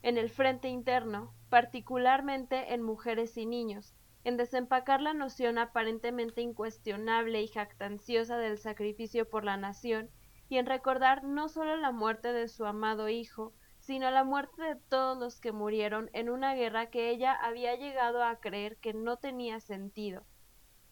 en 0.01 0.17
el 0.17 0.29
frente 0.29 0.67
interno, 0.67 1.34
particularmente 1.50 2.74
en 2.74 2.82
mujeres 2.82 3.38
y 3.38 3.46
niños, 3.46 3.96
en 4.25 4.36
desempacar 4.36 5.00
la 5.00 5.13
noción 5.13 5.58
aparentemente 5.58 6.41
incuestionable 6.41 7.41
y 7.41 7.48
jactanciosa 7.48 8.38
del 8.38 8.58
sacrificio 8.58 9.29
por 9.29 9.46
la 9.46 9.56
nación, 9.56 10.10
y 10.50 10.58
en 10.58 10.65
recordar 10.65 11.24
no 11.24 11.48
solo 11.48 11.77
la 11.77 11.94
muerte 11.94 12.34
de 12.34 12.50
su 12.50 12.65
amado 12.65 13.08
hijo, 13.08 13.53
sino 13.88 14.12
la 14.12 14.25
muerte 14.25 14.62
de 14.62 14.75
todos 14.75 15.17
los 15.17 15.39
que 15.39 15.53
murieron 15.53 16.10
en 16.12 16.29
una 16.29 16.56
guerra 16.56 16.88
que 16.88 17.10
ella 17.10 17.34
había 17.34 17.74
llegado 17.77 18.22
a 18.22 18.36
creer 18.41 18.75
que 18.79 18.94
no 18.94 19.15
tenía 19.15 19.62
sentido. 19.62 20.25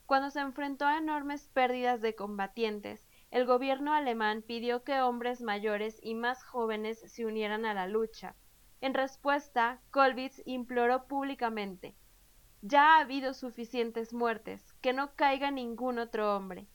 Cuando 0.05 0.29
se 0.29 0.39
enfrentó 0.39 0.85
a 0.85 0.97
enormes 0.97 1.49
pérdidas 1.49 1.99
de 1.99 2.15
combatientes, 2.15 3.05
el 3.31 3.45
gobierno 3.45 3.93
alemán 3.93 4.43
pidió 4.43 4.85
que 4.85 5.01
hombres 5.01 5.41
mayores 5.41 5.99
y 6.01 6.15
más 6.15 6.41
jóvenes 6.45 7.01
se 7.11 7.25
unieran 7.25 7.65
a 7.65 7.73
la 7.73 7.85
lucha. 7.85 8.37
En 8.79 8.93
respuesta, 8.93 9.81
Kolbitz 9.91 10.41
imploró 10.45 11.05
públicamente 11.05 11.97
Ya 12.61 12.95
ha 12.95 13.01
habido 13.01 13.33
suficientes 13.33 14.13
muertes, 14.13 14.73
que 14.79 14.93
no 14.93 15.13
caiga 15.15 15.51
ningún 15.51 15.99
otro 15.99 16.33
hombre. 16.33 16.69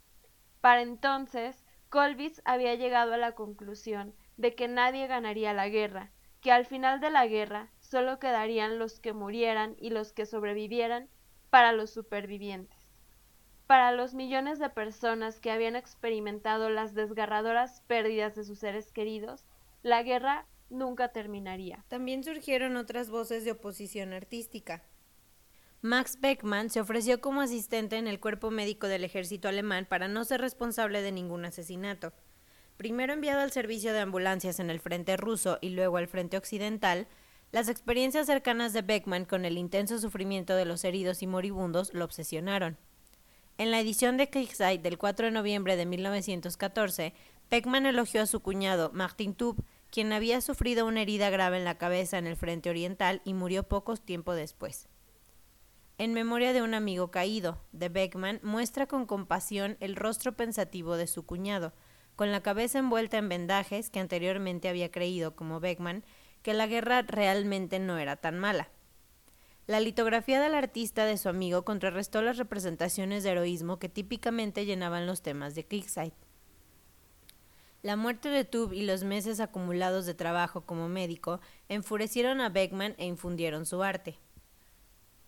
Para 0.61 0.83
entonces, 0.83 1.65
Kolbitz 1.89 2.43
había 2.45 2.75
llegado 2.75 3.15
a 3.15 3.17
la 3.17 3.35
conclusión 3.35 4.15
de 4.41 4.55
que 4.55 4.69
nadie 4.69 5.07
ganaría 5.07 5.53
la 5.53 5.69
guerra, 5.69 6.11
que 6.41 6.51
al 6.51 6.65
final 6.65 7.01
de 7.01 7.11
la 7.11 7.27
guerra 7.27 7.69
solo 7.79 8.19
quedarían 8.19 8.79
los 8.79 8.99
que 8.99 9.13
murieran 9.13 9.77
y 9.79 9.91
los 9.91 10.15
que 10.15 10.25
sobrevivieran 10.25 11.11
para 11.51 11.73
los 11.73 11.91
supervivientes. 11.91 12.79
Para 13.67 13.93
los 13.93 14.15
millones 14.15 14.59
de 14.59 14.71
personas 14.71 15.41
que 15.41 15.51
habían 15.51 15.77
experimentado 15.77 16.71
las 16.71 16.95
desgarradoras 16.95 17.83
pérdidas 17.83 18.35
de 18.35 18.45
sus 18.45 18.59
seres 18.59 18.93
queridos, 18.93 19.45
la 19.83 20.03
guerra 20.03 20.47
nunca 20.71 21.09
terminaría. 21.09 21.85
También 21.89 22.25
surgieron 22.25 22.77
otras 22.77 23.11
voces 23.11 23.45
de 23.45 23.53
oposición 23.53 24.15
artística. 24.15 24.83
Max 25.83 26.19
Beckmann 26.19 26.71
se 26.71 26.81
ofreció 26.81 27.21
como 27.21 27.43
asistente 27.43 27.99
en 27.99 28.07
el 28.07 28.21
cuerpo 28.21 28.51
médico 28.51 28.87
del 28.87 29.05
ejército 29.05 29.49
alemán 29.49 29.87
para 29.89 30.09
no 30.09 30.25
ser 30.25 30.41
responsable 30.41 31.03
de 31.03 31.13
ningún 31.13 31.45
asesinato. 31.45 32.13
Primero 32.81 33.13
enviado 33.13 33.43
al 33.43 33.53
servicio 33.53 33.93
de 33.93 34.01
ambulancias 34.01 34.59
en 34.59 34.71
el 34.71 34.81
frente 34.81 35.19
ruso 35.19 35.59
y 35.61 35.69
luego 35.69 35.99
al 35.99 36.09
frente 36.09 36.39
occidental, 36.39 37.09
las 37.53 37.69
experiencias 37.69 38.25
cercanas 38.25 38.73
de 38.73 38.81
Beckman 38.81 39.27
con 39.27 39.45
el 39.45 39.59
intenso 39.59 39.99
sufrimiento 39.99 40.55
de 40.55 40.65
los 40.65 40.83
heridos 40.85 41.23
y 41.23 41.27
moribundos 41.27 41.93
lo 41.93 42.07
obsesionaron. 42.07 42.79
En 43.59 43.71
la 43.71 43.81
edición 43.81 44.17
de 44.17 44.31
Kriegszeit 44.31 44.81
del 44.81 44.97
4 44.97 45.27
de 45.27 45.31
noviembre 45.31 45.77
de 45.77 45.85
1914, 45.85 47.13
Beckman 47.51 47.85
elogió 47.85 48.23
a 48.23 48.27
su 48.27 48.41
cuñado, 48.41 48.91
Martin 48.95 49.35
Tub, 49.35 49.63
quien 49.91 50.11
había 50.15 50.41
sufrido 50.41 50.87
una 50.87 51.03
herida 51.03 51.29
grave 51.29 51.59
en 51.59 51.67
la 51.67 51.77
cabeza 51.77 52.17
en 52.17 52.27
el 52.27 52.39
frente 52.39 52.71
oriental 52.71 53.21
y 53.27 53.35
murió 53.35 53.65
poco 53.65 53.95
tiempo 53.99 54.33
después. 54.33 54.89
En 55.99 56.15
memoria 56.15 56.55
de 56.55 56.63
un 56.63 56.73
amigo 56.73 57.11
caído, 57.11 57.61
de 57.73 57.91
Beckman 57.91 58.41
muestra 58.43 58.87
con 58.87 59.05
compasión 59.05 59.77
el 59.81 59.97
rostro 59.97 60.35
pensativo 60.35 60.97
de 60.97 61.07
su 61.07 61.27
cuñado, 61.27 61.75
con 62.21 62.33
la 62.33 62.43
cabeza 62.43 62.79
envuelta 62.79 63.17
en 63.17 63.31
vendajes 63.31 63.89
que 63.89 63.99
anteriormente 63.99 64.69
había 64.69 64.91
creído, 64.91 65.35
como 65.35 65.59
Beckman, 65.59 66.05
que 66.43 66.53
la 66.53 66.67
guerra 66.67 67.01
realmente 67.01 67.79
no 67.79 67.97
era 67.97 68.17
tan 68.17 68.39
mala. 68.39 68.69
La 69.67 69.81
litografía 69.81 70.39
del 70.39 70.55
artista 70.55 71.07
de 71.07 71.17
su 71.17 71.31
amigo 71.31 71.65
contrarrestó 71.65 72.21
las 72.21 72.37
representaciones 72.37 73.23
de 73.23 73.31
heroísmo 73.31 73.79
que 73.79 73.89
típicamente 73.89 74.67
llenaban 74.67 75.07
los 75.07 75.23
temas 75.23 75.55
de 75.55 75.65
Creekside. 75.65 76.13
La 77.81 77.97
muerte 77.97 78.29
de 78.29 78.45
Tube 78.45 78.77
y 78.77 78.83
los 78.83 79.03
meses 79.03 79.41
acumulados 79.41 80.05
de 80.05 80.13
trabajo 80.13 80.67
como 80.67 80.91
médico 80.91 81.41
enfurecieron 81.71 82.43
a 82.43 82.51
Beckman 82.51 82.97
e 82.99 83.07
infundieron 83.07 83.65
su 83.65 83.83
arte. 83.83 84.19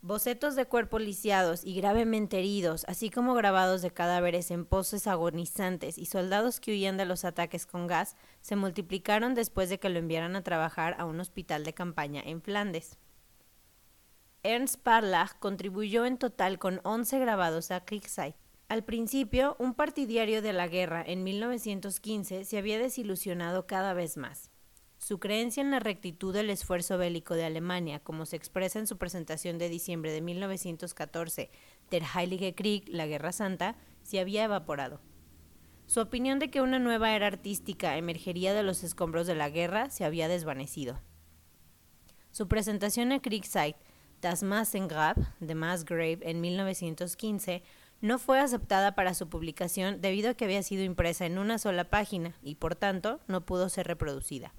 Bocetos 0.04 0.56
de 0.56 0.66
cuerpos 0.66 1.00
lisiados 1.00 1.64
y 1.64 1.76
gravemente 1.76 2.40
heridos, 2.40 2.84
así 2.88 3.08
como 3.08 3.34
grabados 3.34 3.82
de 3.82 3.92
cadáveres 3.92 4.50
en 4.50 4.64
poses 4.64 5.06
agonizantes 5.06 5.96
y 5.96 6.06
soldados 6.06 6.58
que 6.58 6.72
huían 6.72 6.96
de 6.96 7.04
los 7.04 7.24
ataques 7.24 7.66
con 7.66 7.86
gas, 7.86 8.16
se 8.40 8.56
multiplicaron 8.56 9.36
después 9.36 9.70
de 9.70 9.78
que 9.78 9.88
lo 9.90 10.00
enviaran 10.00 10.34
a 10.34 10.42
trabajar 10.42 10.96
a 10.98 11.04
un 11.04 11.20
hospital 11.20 11.62
de 11.62 11.72
campaña 11.72 12.20
en 12.20 12.42
Flandes. 12.42 12.98
Ernst 14.42 14.80
Parlach 14.82 15.38
contribuyó 15.38 16.04
en 16.04 16.18
total 16.18 16.58
con 16.58 16.80
11 16.82 17.20
grabados 17.20 17.70
a 17.70 17.84
Kriegszeit. 17.84 18.34
Al 18.68 18.82
principio, 18.82 19.54
un 19.60 19.72
partidario 19.72 20.42
de 20.42 20.52
la 20.52 20.66
guerra 20.66 21.04
en 21.06 21.22
1915 21.22 22.44
se 22.44 22.58
había 22.58 22.80
desilusionado 22.80 23.68
cada 23.68 23.94
vez 23.94 24.16
más. 24.16 24.51
Su 25.02 25.18
creencia 25.18 25.60
en 25.60 25.72
la 25.72 25.80
rectitud 25.80 26.32
del 26.32 26.48
esfuerzo 26.48 26.96
bélico 26.96 27.34
de 27.34 27.44
Alemania, 27.44 27.98
como 27.98 28.24
se 28.24 28.36
expresa 28.36 28.78
en 28.78 28.86
su 28.86 28.98
presentación 28.98 29.58
de 29.58 29.68
diciembre 29.68 30.12
de 30.12 30.20
1914, 30.20 31.50
Der 31.90 32.04
Heilige 32.14 32.54
Krieg, 32.54 32.84
la 32.86 33.08
Guerra 33.08 33.32
Santa, 33.32 33.74
se 34.04 34.20
había 34.20 34.44
evaporado. 34.44 35.00
Su 35.86 35.98
opinión 35.98 36.38
de 36.38 36.52
que 36.52 36.60
una 36.60 36.78
nueva 36.78 37.16
era 37.16 37.26
artística 37.26 37.96
emergería 37.96 38.54
de 38.54 38.62
los 38.62 38.84
escombros 38.84 39.26
de 39.26 39.34
la 39.34 39.50
guerra 39.50 39.90
se 39.90 40.04
había 40.04 40.28
desvanecido. 40.28 41.00
Su 42.30 42.46
presentación 42.46 43.10
a 43.10 43.20
Kriegszeit, 43.20 43.74
Das 44.20 44.44
Massengrab, 44.44 45.16
de 45.40 45.54
Massgrave, 45.56 46.20
en 46.22 46.40
1915, 46.40 47.64
no 48.02 48.20
fue 48.20 48.38
aceptada 48.38 48.94
para 48.94 49.14
su 49.14 49.28
publicación 49.28 50.00
debido 50.00 50.30
a 50.30 50.34
que 50.34 50.44
había 50.44 50.62
sido 50.62 50.84
impresa 50.84 51.26
en 51.26 51.38
una 51.38 51.58
sola 51.58 51.90
página 51.90 52.36
y 52.40 52.54
por 52.54 52.76
tanto 52.76 53.18
no 53.26 53.44
pudo 53.44 53.68
ser 53.68 53.88
reproducida. 53.88 54.54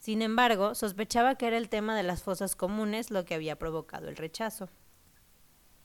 Sin 0.00 0.22
embargo, 0.22 0.74
sospechaba 0.74 1.34
que 1.34 1.46
era 1.46 1.58
el 1.58 1.68
tema 1.68 1.94
de 1.94 2.02
las 2.02 2.22
fosas 2.22 2.56
comunes 2.56 3.10
lo 3.10 3.26
que 3.26 3.34
había 3.34 3.58
provocado 3.58 4.08
el 4.08 4.16
rechazo. 4.16 4.70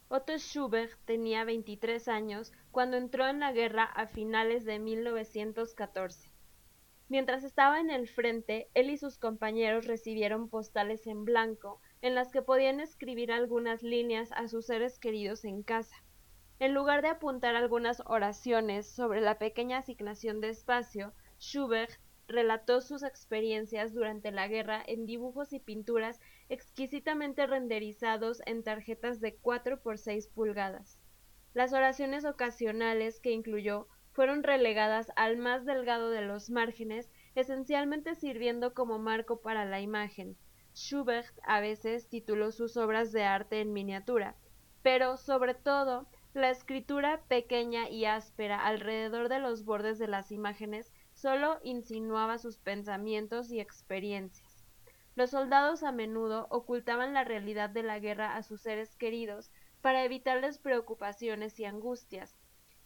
Otto 0.08 0.38
Schubert 0.38 0.98
tenía 1.04 1.44
23 1.44 2.08
años 2.08 2.54
cuando 2.72 2.96
entró 2.96 3.28
en 3.28 3.42
la 3.42 3.52
guerra 3.52 3.84
a 3.84 4.08
finales 4.08 4.64
de 4.64 4.80
1914. 4.80 6.32
Mientras 7.10 7.44
estaba 7.44 7.82
en 7.82 7.90
el 7.90 8.08
frente, 8.08 8.70
él 8.74 8.90
y 8.90 8.98
sus 8.98 9.18
compañeros 9.18 9.86
recibieron 9.86 10.48
postales 10.48 11.08
en 11.08 11.26
blanco 11.26 11.82
en 12.02 12.16
las 12.16 12.32
que 12.32 12.42
podían 12.42 12.80
escribir 12.80 13.34
algunas 13.34 13.84
líneas 13.84 14.32
a 14.32 14.48
sus 14.48 14.68
seres 14.68 14.98
queridos 14.98 15.44
en 15.44 15.62
casa. 15.62 15.98
En 16.60 16.74
lugar 16.74 17.02
de 17.02 17.10
apuntar 17.10 17.58
algunas 17.58 18.02
oraciones 18.06 18.88
sobre 18.88 19.20
la 19.20 19.38
pequeña 19.40 19.80
asignación 19.80 20.40
de 20.40 20.52
espacio, 20.52 21.14
Schubert 21.38 22.00
relató 22.28 22.82
sus 22.82 23.04
experiencias 23.04 23.94
durante 23.94 24.32
la 24.32 24.48
guerra 24.48 24.84
en 24.86 25.06
dibujos 25.06 25.54
y 25.54 25.60
pinturas 25.60 26.20
exquisitamente 26.50 27.46
renderizados 27.48 28.42
en 28.46 28.64
tarjetas 28.64 29.22
de 29.22 29.36
4 29.36 29.82
por 29.82 29.98
6 29.98 30.28
pulgadas. 30.28 31.00
Las 31.54 31.74
oraciones 31.74 32.26
ocasionales 32.26 33.20
que 33.20 33.32
incluyó 33.32 33.88
fueron 34.12 34.44
relegadas 34.44 35.12
al 35.16 35.38
más 35.38 35.66
delgado 35.66 36.10
de 36.10 36.22
los 36.22 36.50
márgenes, 36.50 37.10
esencialmente 37.36 38.16
sirviendo 38.16 38.74
como 38.74 38.98
marco 38.98 39.42
para 39.42 39.66
la 39.66 39.82
imagen. 39.82 40.38
Schubert 40.74 41.34
a 41.44 41.60
veces 41.60 42.08
tituló 42.10 42.52
sus 42.52 42.78
obras 42.78 43.12
de 43.12 43.24
arte 43.24 43.62
en 43.62 43.74
miniatura, 43.74 44.36
pero 44.84 45.18
sobre 45.18 45.54
todo 45.54 46.08
la 46.34 46.50
escritura 46.50 47.22
pequeña 47.28 47.90
y 47.90 48.06
áspera 48.06 48.66
alrededor 48.66 49.30
de 49.30 49.40
los 49.40 49.64
bordes 49.64 50.00
de 50.00 50.08
las 50.08 50.32
imágenes 50.32 50.94
solo 51.26 51.60
insinuaba 51.64 52.38
sus 52.38 52.60
pensamientos 52.60 53.50
y 53.52 53.60
experiencias. 53.60 54.64
Los 55.16 55.32
soldados 55.32 55.82
a 55.82 55.92
menudo 55.92 56.46
ocultaban 56.52 57.16
la 57.16 57.24
realidad 57.24 57.72
de 57.72 57.82
la 57.82 57.98
guerra 57.98 58.36
a 58.36 58.44
sus 58.44 58.62
seres 58.62 58.96
queridos 58.96 59.52
para 59.82 60.04
evitarles 60.04 60.60
preocupaciones 60.60 61.60
y 61.60 61.66
angustias, 61.66 62.38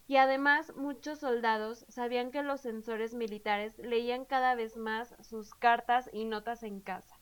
y 0.08 0.16
además 0.16 0.74
muchos 0.78 1.20
soldados 1.20 1.86
sabían 1.90 2.32
que 2.32 2.42
los 2.42 2.62
censores 2.62 3.14
militares 3.14 3.78
leían 3.78 4.24
cada 4.24 4.56
vez 4.56 4.78
más 4.78 5.14
sus 5.20 5.54
cartas 5.54 6.10
y 6.14 6.24
notas 6.24 6.64
en 6.64 6.80
casa. 6.80 7.20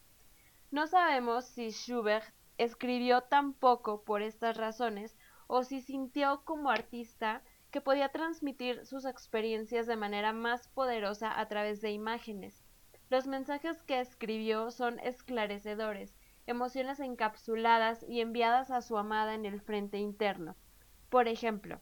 No 0.69 0.85
sabemos 0.85 1.45
si 1.45 1.71
Schubert 1.71 2.31
escribió 2.59 3.21
tan 3.21 3.53
poco 3.53 4.03
por 4.03 4.21
estas 4.21 4.55
razones 4.55 5.17
o 5.47 5.63
si 5.63 5.81
sintió 5.81 6.43
como 6.45 6.69
artista 6.69 7.41
que 7.77 7.81
podía 7.81 8.09
transmitir 8.09 8.87
sus 8.87 9.05
experiencias 9.05 9.85
de 9.85 9.95
manera 9.95 10.33
más 10.33 10.67
poderosa 10.67 11.39
a 11.39 11.47
través 11.47 11.79
de 11.79 11.91
imágenes. 11.91 12.65
Los 13.11 13.27
mensajes 13.27 13.83
que 13.83 13.99
escribió 13.99 14.71
son 14.71 14.97
esclarecedores, 14.97 16.17
emociones 16.47 16.99
encapsuladas 16.99 18.03
y 18.09 18.21
enviadas 18.21 18.71
a 18.71 18.81
su 18.81 18.97
amada 18.97 19.35
en 19.35 19.45
el 19.45 19.61
frente 19.61 19.99
interno. 19.99 20.55
Por 21.09 21.27
ejemplo, 21.27 21.79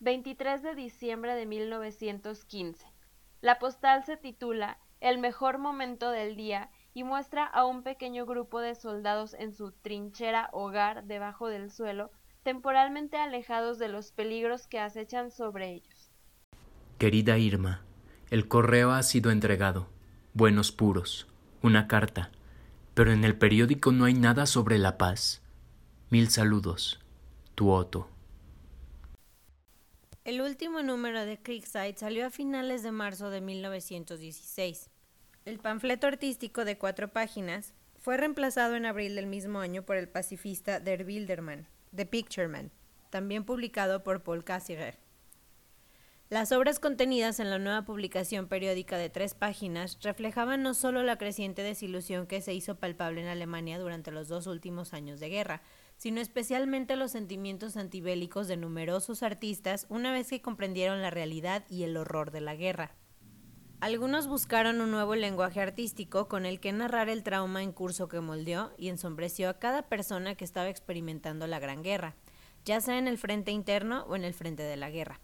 23 0.00 0.64
de 0.64 0.74
diciembre 0.74 1.36
de 1.36 1.46
1915. 1.46 2.84
La 3.42 3.60
postal 3.60 4.04
se 4.04 4.16
titula 4.16 4.80
El 4.98 5.18
mejor 5.18 5.58
momento 5.58 6.10
del 6.10 6.34
día 6.34 6.68
y 6.94 7.04
muestra 7.04 7.46
a 7.46 7.64
un 7.64 7.84
pequeño 7.84 8.26
grupo 8.26 8.58
de 8.58 8.74
soldados 8.74 9.34
en 9.34 9.52
su 9.52 9.70
trinchera 9.70 10.50
hogar 10.52 11.04
debajo 11.04 11.46
del 11.46 11.70
suelo 11.70 12.10
temporalmente 12.44 13.16
alejados 13.16 13.78
de 13.78 13.88
los 13.88 14.12
peligros 14.12 14.68
que 14.68 14.78
acechan 14.78 15.32
sobre 15.32 15.72
ellos. 15.72 16.12
Querida 16.98 17.38
Irma, 17.38 17.82
el 18.30 18.46
correo 18.46 18.92
ha 18.92 19.02
sido 19.02 19.32
entregado. 19.32 19.88
Buenos 20.34 20.70
puros. 20.70 21.26
Una 21.62 21.88
carta. 21.88 22.30
Pero 22.94 23.10
en 23.10 23.24
el 23.24 23.36
periódico 23.36 23.90
no 23.90 24.04
hay 24.04 24.14
nada 24.14 24.46
sobre 24.46 24.78
la 24.78 24.98
paz. 24.98 25.42
Mil 26.10 26.28
saludos. 26.28 27.00
Tu 27.56 27.70
Otto. 27.70 28.08
El 30.24 30.40
último 30.40 30.82
número 30.82 31.24
de 31.24 31.38
Creekside 31.38 31.96
salió 31.96 32.26
a 32.26 32.30
finales 32.30 32.82
de 32.82 32.92
marzo 32.92 33.30
de 33.30 33.40
1916. 33.40 34.90
El 35.44 35.58
panfleto 35.58 36.06
artístico 36.06 36.64
de 36.64 36.78
cuatro 36.78 37.08
páginas 37.08 37.74
fue 37.98 38.16
reemplazado 38.16 38.76
en 38.76 38.86
abril 38.86 39.14
del 39.14 39.26
mismo 39.26 39.60
año 39.60 39.82
por 39.82 39.96
el 39.96 40.08
pacifista 40.08 40.80
Der 40.80 41.04
Wildermann. 41.06 41.66
The 41.94 42.06
Picture 42.06 42.48
Man, 42.48 42.70
también 43.10 43.44
publicado 43.44 44.02
por 44.02 44.22
Paul 44.22 44.44
Cassirer. 44.44 44.98
Las 46.30 46.52
obras 46.52 46.80
contenidas 46.80 47.38
en 47.38 47.50
la 47.50 47.58
nueva 47.58 47.84
publicación 47.84 48.48
periódica 48.48 48.96
de 48.96 49.10
tres 49.10 49.34
páginas 49.34 49.98
reflejaban 50.02 50.62
no 50.62 50.74
solo 50.74 51.02
la 51.02 51.18
creciente 51.18 51.62
desilusión 51.62 52.26
que 52.26 52.40
se 52.40 52.54
hizo 52.54 52.76
palpable 52.76 53.20
en 53.20 53.28
Alemania 53.28 53.78
durante 53.78 54.10
los 54.10 54.26
dos 54.28 54.46
últimos 54.46 54.94
años 54.94 55.20
de 55.20 55.28
guerra, 55.28 55.62
sino 55.96 56.20
especialmente 56.20 56.96
los 56.96 57.12
sentimientos 57.12 57.76
antibélicos 57.76 58.48
de 58.48 58.56
numerosos 58.56 59.22
artistas 59.22 59.86
una 59.90 60.12
vez 60.12 60.30
que 60.30 60.42
comprendieron 60.42 61.02
la 61.02 61.10
realidad 61.10 61.64
y 61.68 61.84
el 61.84 61.96
horror 61.96 62.30
de 62.30 62.40
la 62.40 62.56
guerra. 62.56 62.96
Algunos 63.84 64.28
buscaron 64.28 64.80
un 64.80 64.90
nuevo 64.90 65.14
lenguaje 65.14 65.60
artístico 65.60 66.26
con 66.26 66.46
el 66.46 66.58
que 66.58 66.72
narrar 66.72 67.10
el 67.10 67.22
trauma 67.22 67.62
en 67.62 67.70
curso 67.70 68.08
que 68.08 68.18
moldeó 68.18 68.72
y 68.78 68.88
ensombreció 68.88 69.50
a 69.50 69.58
cada 69.58 69.82
persona 69.82 70.36
que 70.36 70.46
estaba 70.46 70.70
experimentando 70.70 71.46
la 71.46 71.58
Gran 71.58 71.82
Guerra, 71.82 72.14
ya 72.64 72.80
sea 72.80 72.96
en 72.96 73.08
el 73.08 73.18
frente 73.18 73.50
interno 73.50 74.06
o 74.08 74.16
en 74.16 74.24
el 74.24 74.32
frente 74.32 74.62
de 74.62 74.78
la 74.78 74.88
guerra. 74.88 75.20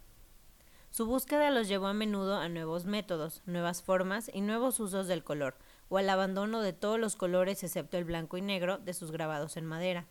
Su 0.90 1.06
búsqueda 1.06 1.50
los 1.50 1.68
llevó 1.68 1.86
a 1.86 1.94
menudo 1.94 2.36
a 2.36 2.50
nuevos 2.50 2.84
métodos, 2.84 3.40
nuevas 3.46 3.82
formas 3.82 4.30
y 4.30 4.42
nuevos 4.42 4.78
usos 4.78 5.08
del 5.08 5.24
color, 5.24 5.56
o 5.88 5.96
al 5.96 6.10
abandono 6.10 6.60
de 6.60 6.74
todos 6.74 7.00
los 7.00 7.16
colores 7.16 7.64
excepto 7.64 7.96
el 7.96 8.04
blanco 8.04 8.36
y 8.36 8.42
negro 8.42 8.76
de 8.76 8.92
sus 8.92 9.10
grabados 9.10 9.56
en 9.56 9.64
madera. 9.64 10.06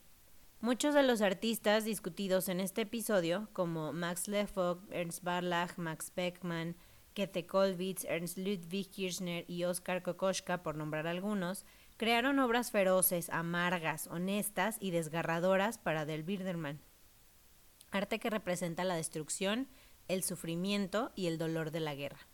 Muchos 0.60 0.96
de 0.96 1.04
los 1.04 1.22
artistas 1.22 1.86
discutidos 1.86 2.50
en 2.50 2.62
este 2.62 2.82
episodio, 2.82 3.48
como 3.54 3.94
Max 3.94 4.28
Lefog, 4.28 4.80
Ernst 4.90 5.24
Barlach, 5.24 5.78
Max 5.78 6.12
Beckmann, 6.16 6.76
Kollwitz, 7.48 8.06
Ernst 8.06 8.38
Ludwig 8.38 8.90
Kirchner 8.90 9.46
y 9.48 9.64
Oskar 9.66 10.02
Kokoschka, 10.02 10.64
por 10.64 10.76
nombrar 10.76 11.08
algunos, 11.08 11.66
crearon 11.98 12.40
obras 12.40 12.72
feroces, 12.72 13.30
amargas, 13.30 14.08
honestas 14.08 14.78
y 14.80 14.92
desgarradoras 14.92 15.78
para 15.78 16.06
Del 16.06 16.24
Biedermann. 16.24 16.80
Arte 17.92 18.20
que 18.20 18.30
representa 18.30 18.84
la 18.84 18.96
destrucción, 18.96 19.68
el 20.08 20.24
sufrimiento 20.24 21.12
y 21.16 21.28
el 21.28 21.38
dolor 21.38 21.72
de 21.72 21.80
la 21.82 21.96
guerra. 21.96 22.28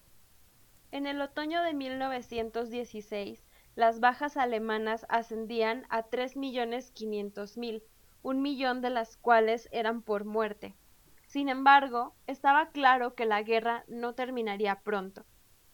En 0.91 1.07
el 1.07 1.19
otoño 1.21 1.61
de 1.63 1.73
1916, 1.73 3.43
las 3.75 3.99
bajas 3.99 4.37
alemanas 4.37 5.05
ascendían 5.09 5.85
a 5.89 6.09
3.500.000, 6.09 7.83
un 8.21 8.41
millón 8.41 8.81
de 8.81 8.89
las 8.89 9.17
cuales 9.17 9.67
eran 9.71 10.01
por 10.01 10.25
muerte. 10.25 10.75
Sin 11.35 11.49
embargo, 11.49 12.15
estaba 12.27 12.69
claro 12.69 13.13
que 13.13 13.25
la 13.25 13.43
guerra 13.43 13.83
no 13.89 14.15
terminaría 14.15 14.79
pronto. 14.83 15.25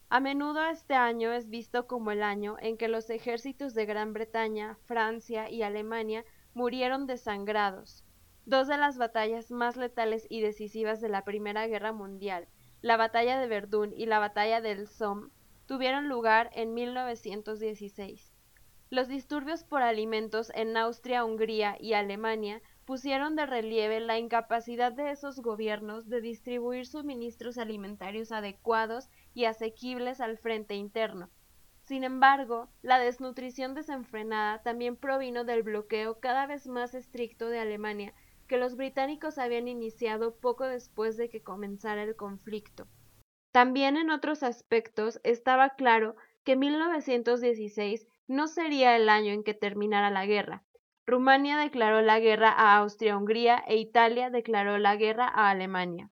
A 0.08 0.18
menudo 0.18 0.66
este 0.66 0.94
año 0.94 1.30
es 1.30 1.48
visto 1.50 1.86
como 1.86 2.10
el 2.10 2.24
año 2.24 2.56
en 2.58 2.76
que 2.76 2.88
los 2.88 3.08
ejércitos 3.10 3.72
de 3.72 3.86
Gran 3.86 4.12
Bretaña, 4.12 4.76
Francia 4.86 5.48
y 5.48 5.62
Alemania 5.62 6.24
murieron 6.52 7.06
desangrados. 7.06 8.04
Dos 8.44 8.66
de 8.66 8.76
las 8.76 8.98
batallas 8.98 9.52
más 9.52 9.76
letales 9.76 10.26
y 10.28 10.40
decisivas 10.40 11.00
de 11.00 11.10
la 11.10 11.22
Primera 11.22 11.68
Guerra 11.68 11.92
Mundial, 11.92 12.48
la 12.80 12.96
batalla 12.96 13.38
de 13.38 13.46
Verdún 13.46 13.92
y 13.96 14.06
la 14.06 14.18
batalla 14.18 14.60
del 14.60 14.88
Somme, 14.88 15.30
tuvieron 15.66 16.08
lugar 16.08 16.50
en 16.54 16.74
1916. 16.74 18.34
Los 18.90 19.06
disturbios 19.06 19.62
por 19.62 19.82
alimentos 19.82 20.50
en 20.56 20.76
Austria, 20.76 21.24
Hungría 21.24 21.76
y 21.78 21.92
Alemania 21.92 22.60
pusieron 22.92 23.36
de 23.36 23.46
relieve 23.46 24.00
la 24.00 24.18
incapacidad 24.18 24.92
de 24.92 25.12
esos 25.12 25.40
gobiernos 25.40 26.10
de 26.10 26.20
distribuir 26.20 26.84
suministros 26.84 27.56
alimentarios 27.56 28.32
adecuados 28.32 29.08
y 29.32 29.46
asequibles 29.46 30.20
al 30.20 30.36
frente 30.36 30.74
interno. 30.74 31.30
Sin 31.84 32.04
embargo, 32.04 32.68
la 32.82 32.98
desnutrición 32.98 33.72
desenfrenada 33.72 34.62
también 34.62 34.96
provino 34.96 35.44
del 35.44 35.62
bloqueo 35.62 36.20
cada 36.20 36.46
vez 36.46 36.66
más 36.66 36.92
estricto 36.92 37.48
de 37.48 37.60
Alemania 37.60 38.12
que 38.46 38.58
los 38.58 38.76
británicos 38.76 39.38
habían 39.38 39.68
iniciado 39.68 40.36
poco 40.36 40.64
después 40.64 41.16
de 41.16 41.30
que 41.30 41.42
comenzara 41.42 42.02
el 42.02 42.14
conflicto. 42.14 42.86
También 43.52 43.96
en 43.96 44.10
otros 44.10 44.42
aspectos 44.42 45.18
estaba 45.24 45.70
claro 45.76 46.14
que 46.44 46.56
1916 46.56 48.06
no 48.26 48.48
sería 48.48 48.96
el 48.96 49.08
año 49.08 49.32
en 49.32 49.44
que 49.44 49.54
terminara 49.54 50.10
la 50.10 50.26
guerra, 50.26 50.62
Rumania 51.04 51.58
declaró 51.58 52.00
la 52.00 52.20
guerra 52.20 52.50
a 52.50 52.76
Austria-Hungría 52.78 53.64
e 53.66 53.76
Italia 53.76 54.30
declaró 54.30 54.78
la 54.78 54.94
guerra 54.94 55.26
a 55.26 55.50
Alemania. 55.50 56.10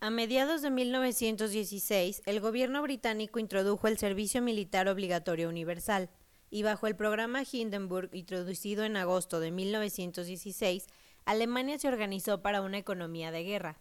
A 0.00 0.10
mediados 0.10 0.62
de 0.62 0.70
1916, 0.70 2.22
el 2.26 2.40
gobierno 2.40 2.82
británico 2.82 3.38
introdujo 3.38 3.86
el 3.86 3.98
servicio 3.98 4.42
militar 4.42 4.88
obligatorio 4.88 5.48
universal, 5.48 6.10
y 6.50 6.64
bajo 6.64 6.88
el 6.88 6.96
programa 6.96 7.44
Hindenburg 7.50 8.10
introducido 8.12 8.84
en 8.84 8.96
agosto 8.96 9.38
de 9.38 9.52
1916, 9.52 10.86
Alemania 11.24 11.78
se 11.78 11.86
organizó 11.86 12.42
para 12.42 12.60
una 12.60 12.78
economía 12.78 13.30
de 13.30 13.44
guerra. 13.44 13.78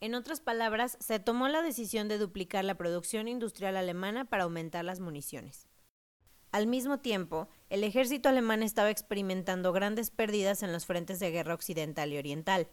En 0.00 0.14
otras 0.14 0.40
palabras, 0.40 0.96
se 1.00 1.18
tomó 1.18 1.48
la 1.48 1.62
decisión 1.62 2.06
de 2.06 2.18
duplicar 2.18 2.64
la 2.64 2.76
producción 2.76 3.26
industrial 3.26 3.76
alemana 3.76 4.24
para 4.24 4.44
aumentar 4.44 4.84
las 4.84 5.00
municiones. 5.00 5.66
Al 6.54 6.68
mismo 6.68 7.00
tiempo, 7.00 7.48
el 7.68 7.82
ejército 7.82 8.28
alemán 8.28 8.62
estaba 8.62 8.88
experimentando 8.88 9.72
grandes 9.72 10.12
pérdidas 10.12 10.62
en 10.62 10.72
los 10.72 10.86
frentes 10.86 11.18
de 11.18 11.32
guerra 11.32 11.52
occidental 11.52 12.12
y 12.12 12.16
oriental. 12.16 12.68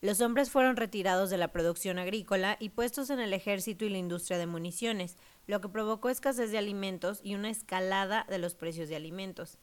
Los 0.00 0.22
hombres 0.22 0.50
fueron 0.50 0.76
retirados 0.78 1.28
de 1.28 1.36
la 1.36 1.52
producción 1.52 1.98
agrícola 1.98 2.56
y 2.58 2.70
puestos 2.70 3.10
en 3.10 3.20
el 3.20 3.34
ejército 3.34 3.84
y 3.84 3.90
la 3.90 3.98
industria 3.98 4.38
de 4.38 4.46
municiones, 4.46 5.18
lo 5.46 5.60
que 5.60 5.68
provocó 5.68 6.08
escasez 6.08 6.50
de 6.50 6.56
alimentos 6.56 7.20
y 7.22 7.34
una 7.34 7.50
escalada 7.50 8.24
de 8.30 8.38
los 8.38 8.54
precios 8.54 8.88
de 8.88 8.96
alimentos. 8.96 9.58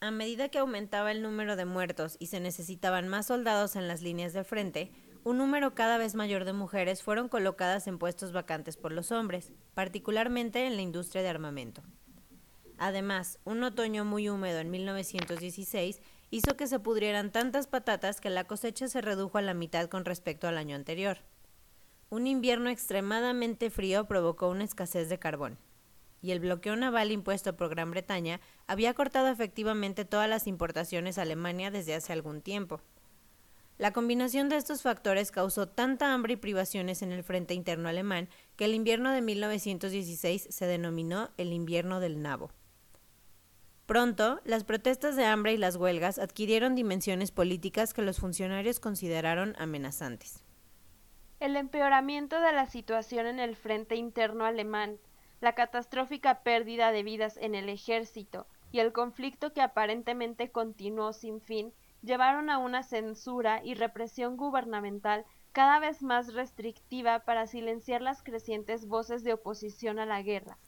A 0.00 0.10
medida 0.10 0.48
que 0.48 0.58
aumentaba 0.58 1.12
el 1.12 1.22
número 1.22 1.54
de 1.54 1.64
muertos 1.64 2.16
y 2.18 2.26
se 2.26 2.40
necesitaban 2.40 3.06
más 3.06 3.26
soldados 3.26 3.76
en 3.76 3.86
las 3.86 4.02
líneas 4.02 4.32
de 4.32 4.42
frente, 4.42 4.90
un 5.22 5.38
número 5.38 5.76
cada 5.76 5.96
vez 5.96 6.16
mayor 6.16 6.44
de 6.44 6.54
mujeres 6.54 7.04
fueron 7.04 7.28
colocadas 7.28 7.86
en 7.86 7.98
puestos 7.98 8.32
vacantes 8.32 8.76
por 8.76 8.90
los 8.90 9.12
hombres, 9.12 9.52
particularmente 9.74 10.66
en 10.66 10.74
la 10.74 10.82
industria 10.82 11.22
de 11.22 11.28
armamento. 11.28 11.84
Además, 12.82 13.38
un 13.44 13.62
otoño 13.62 14.06
muy 14.06 14.30
húmedo 14.30 14.58
en 14.58 14.70
1916 14.70 16.00
hizo 16.30 16.56
que 16.56 16.66
se 16.66 16.80
pudrieran 16.80 17.30
tantas 17.30 17.66
patatas 17.66 18.22
que 18.22 18.30
la 18.30 18.44
cosecha 18.44 18.88
se 18.88 19.02
redujo 19.02 19.36
a 19.36 19.42
la 19.42 19.52
mitad 19.52 19.90
con 19.90 20.06
respecto 20.06 20.48
al 20.48 20.56
año 20.56 20.76
anterior. 20.76 21.18
Un 22.08 22.26
invierno 22.26 22.70
extremadamente 22.70 23.68
frío 23.68 24.06
provocó 24.08 24.48
una 24.48 24.64
escasez 24.64 25.10
de 25.10 25.18
carbón, 25.18 25.58
y 26.22 26.30
el 26.30 26.40
bloqueo 26.40 26.74
naval 26.74 27.12
impuesto 27.12 27.54
por 27.54 27.68
Gran 27.68 27.90
Bretaña 27.90 28.40
había 28.66 28.94
cortado 28.94 29.28
efectivamente 29.28 30.06
todas 30.06 30.30
las 30.30 30.46
importaciones 30.46 31.18
a 31.18 31.22
Alemania 31.22 31.70
desde 31.70 31.94
hace 31.94 32.14
algún 32.14 32.40
tiempo. 32.40 32.80
La 33.76 33.92
combinación 33.92 34.48
de 34.48 34.56
estos 34.56 34.80
factores 34.80 35.30
causó 35.30 35.68
tanta 35.68 36.14
hambre 36.14 36.32
y 36.32 36.36
privaciones 36.36 37.02
en 37.02 37.12
el 37.12 37.24
frente 37.24 37.52
interno 37.52 37.90
alemán 37.90 38.30
que 38.56 38.64
el 38.64 38.74
invierno 38.74 39.12
de 39.12 39.20
1916 39.20 40.48
se 40.48 40.66
denominó 40.66 41.28
el 41.36 41.52
invierno 41.52 42.00
del 42.00 42.22
nabo. 42.22 42.50
Pronto, 43.90 44.40
las 44.44 44.62
protestas 44.62 45.16
de 45.16 45.24
hambre 45.24 45.52
y 45.52 45.56
las 45.56 45.74
huelgas 45.74 46.20
adquirieron 46.20 46.76
dimensiones 46.76 47.32
políticas 47.32 47.92
que 47.92 48.02
los 48.02 48.20
funcionarios 48.20 48.78
consideraron 48.78 49.56
amenazantes. 49.58 50.44
El 51.40 51.56
empeoramiento 51.56 52.40
de 52.40 52.52
la 52.52 52.66
situación 52.66 53.26
en 53.26 53.40
el 53.40 53.56
frente 53.56 53.96
interno 53.96 54.44
alemán, 54.44 55.00
la 55.40 55.56
catastrófica 55.56 56.44
pérdida 56.44 56.92
de 56.92 57.02
vidas 57.02 57.36
en 57.38 57.56
el 57.56 57.68
ejército 57.68 58.46
y 58.70 58.78
el 58.78 58.92
conflicto 58.92 59.52
que 59.52 59.60
aparentemente 59.60 60.52
continuó 60.52 61.12
sin 61.12 61.40
fin 61.40 61.72
llevaron 62.00 62.48
a 62.48 62.58
una 62.58 62.84
censura 62.84 63.60
y 63.64 63.74
represión 63.74 64.36
gubernamental 64.36 65.24
cada 65.50 65.80
vez 65.80 66.00
más 66.00 66.32
restrictiva 66.32 67.24
para 67.24 67.48
silenciar 67.48 68.02
las 68.02 68.22
crecientes 68.22 68.86
voces 68.86 69.24
de 69.24 69.32
oposición 69.32 69.98
a 69.98 70.06
la 70.06 70.22
guerra. 70.22 70.58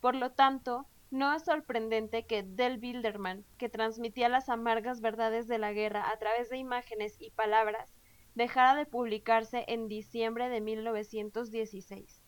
Por 0.00 0.14
lo 0.14 0.30
tanto, 0.30 0.86
no 1.10 1.34
es 1.34 1.44
sorprendente 1.44 2.26
que 2.26 2.42
Del 2.42 2.78
Bilderman, 2.78 3.44
que 3.56 3.68
transmitía 3.68 4.28
las 4.28 4.48
amargas 4.48 5.00
verdades 5.00 5.48
de 5.48 5.58
la 5.58 5.72
guerra 5.72 6.10
a 6.10 6.18
través 6.18 6.50
de 6.50 6.58
imágenes 6.58 7.16
y 7.18 7.30
palabras, 7.30 7.94
dejara 8.34 8.74
de 8.74 8.86
publicarse 8.86 9.64
en 9.68 9.88
diciembre 9.88 10.48
de 10.48 10.60
1916. 10.60 12.22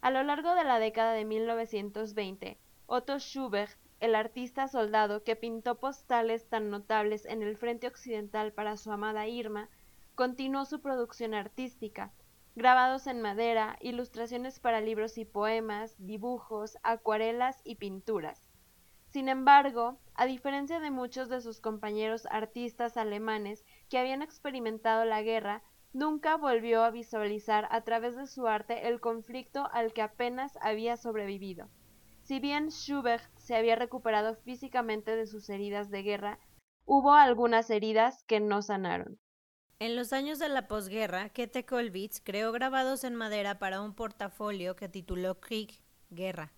A 0.00 0.10
lo 0.10 0.22
largo 0.22 0.54
de 0.54 0.64
la 0.64 0.78
década 0.78 1.12
de 1.12 1.24
1920, 1.24 2.58
Otto 2.86 3.18
Schubert, 3.18 3.76
el 4.00 4.14
artista 4.14 4.68
soldado 4.68 5.24
que 5.24 5.34
pintó 5.34 5.80
postales 5.80 6.48
tan 6.48 6.70
notables 6.70 7.26
en 7.26 7.42
el 7.42 7.56
frente 7.56 7.88
occidental 7.88 8.52
para 8.52 8.76
su 8.76 8.92
amada 8.92 9.26
Irma, 9.26 9.68
continuó 10.14 10.64
su 10.64 10.80
producción 10.80 11.34
artística, 11.34 12.12
grabados 12.58 13.06
en 13.06 13.22
madera, 13.22 13.78
ilustraciones 13.80 14.58
para 14.58 14.80
libros 14.80 15.16
y 15.16 15.24
poemas, 15.24 15.94
dibujos, 15.96 16.76
acuarelas 16.82 17.60
y 17.64 17.76
pinturas. 17.76 18.42
Sin 19.06 19.28
embargo, 19.28 19.98
a 20.14 20.26
diferencia 20.26 20.80
de 20.80 20.90
muchos 20.90 21.28
de 21.28 21.40
sus 21.40 21.60
compañeros 21.60 22.26
artistas 22.26 22.96
alemanes 22.96 23.64
que 23.88 23.98
habían 23.98 24.20
experimentado 24.20 25.04
la 25.04 25.22
guerra, 25.22 25.62
nunca 25.92 26.36
volvió 26.36 26.82
a 26.82 26.90
visualizar 26.90 27.68
a 27.70 27.82
través 27.82 28.16
de 28.16 28.26
su 28.26 28.46
arte 28.46 28.88
el 28.88 29.00
conflicto 29.00 29.68
al 29.72 29.92
que 29.92 30.02
apenas 30.02 30.58
había 30.60 30.96
sobrevivido. 30.96 31.70
Si 32.22 32.40
bien 32.40 32.68
Schubert 32.70 33.24
se 33.38 33.54
había 33.54 33.76
recuperado 33.76 34.34
físicamente 34.34 35.16
de 35.16 35.26
sus 35.26 35.48
heridas 35.48 35.90
de 35.90 36.02
guerra, 36.02 36.38
hubo 36.84 37.12
algunas 37.12 37.70
heridas 37.70 38.24
que 38.24 38.40
no 38.40 38.62
sanaron. 38.62 39.18
En 39.80 39.94
los 39.94 40.12
años 40.12 40.40
de 40.40 40.48
la 40.48 40.66
posguerra, 40.66 41.28
Kete 41.28 41.64
Kolbitz 41.64 42.20
creó 42.20 42.50
grabados 42.50 43.04
en 43.04 43.14
madera 43.14 43.60
para 43.60 43.80
un 43.80 43.94
portafolio 43.94 44.74
que 44.74 44.88
tituló 44.88 45.38
Krieg, 45.38 45.70
Guerra. 46.10 46.52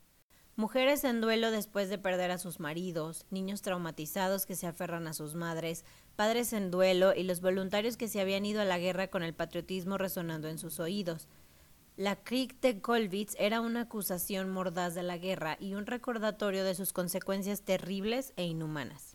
Mujeres 0.56 1.04
en 1.04 1.20
duelo 1.20 1.50
después 1.50 1.90
de 1.90 1.98
perder 1.98 2.30
a 2.30 2.38
sus 2.38 2.60
maridos, 2.60 3.26
niños 3.28 3.60
traumatizados 3.60 4.46
que 4.46 4.56
se 4.56 4.66
aferran 4.66 5.06
a 5.06 5.12
sus 5.12 5.34
madres, 5.34 5.84
padres 6.16 6.54
en 6.54 6.70
duelo 6.70 7.14
y 7.14 7.24
los 7.24 7.42
voluntarios 7.42 7.98
que 7.98 8.08
se 8.08 8.22
habían 8.22 8.46
ido 8.46 8.62
a 8.62 8.64
la 8.64 8.78
guerra 8.78 9.08
con 9.08 9.22
el 9.22 9.34
patriotismo 9.34 9.98
resonando 9.98 10.48
en 10.48 10.56
sus 10.56 10.80
oídos. 10.80 11.28
La 11.98 12.16
Krieg 12.16 12.58
de 12.62 12.80
Kolbitz 12.80 13.36
era 13.38 13.60
una 13.60 13.82
acusación 13.82 14.48
mordaz 14.48 14.94
de 14.94 15.02
la 15.02 15.18
guerra 15.18 15.58
y 15.60 15.74
un 15.74 15.84
recordatorio 15.84 16.64
de 16.64 16.74
sus 16.74 16.94
consecuencias 16.94 17.60
terribles 17.60 18.32
e 18.36 18.44
inhumanas. 18.44 19.09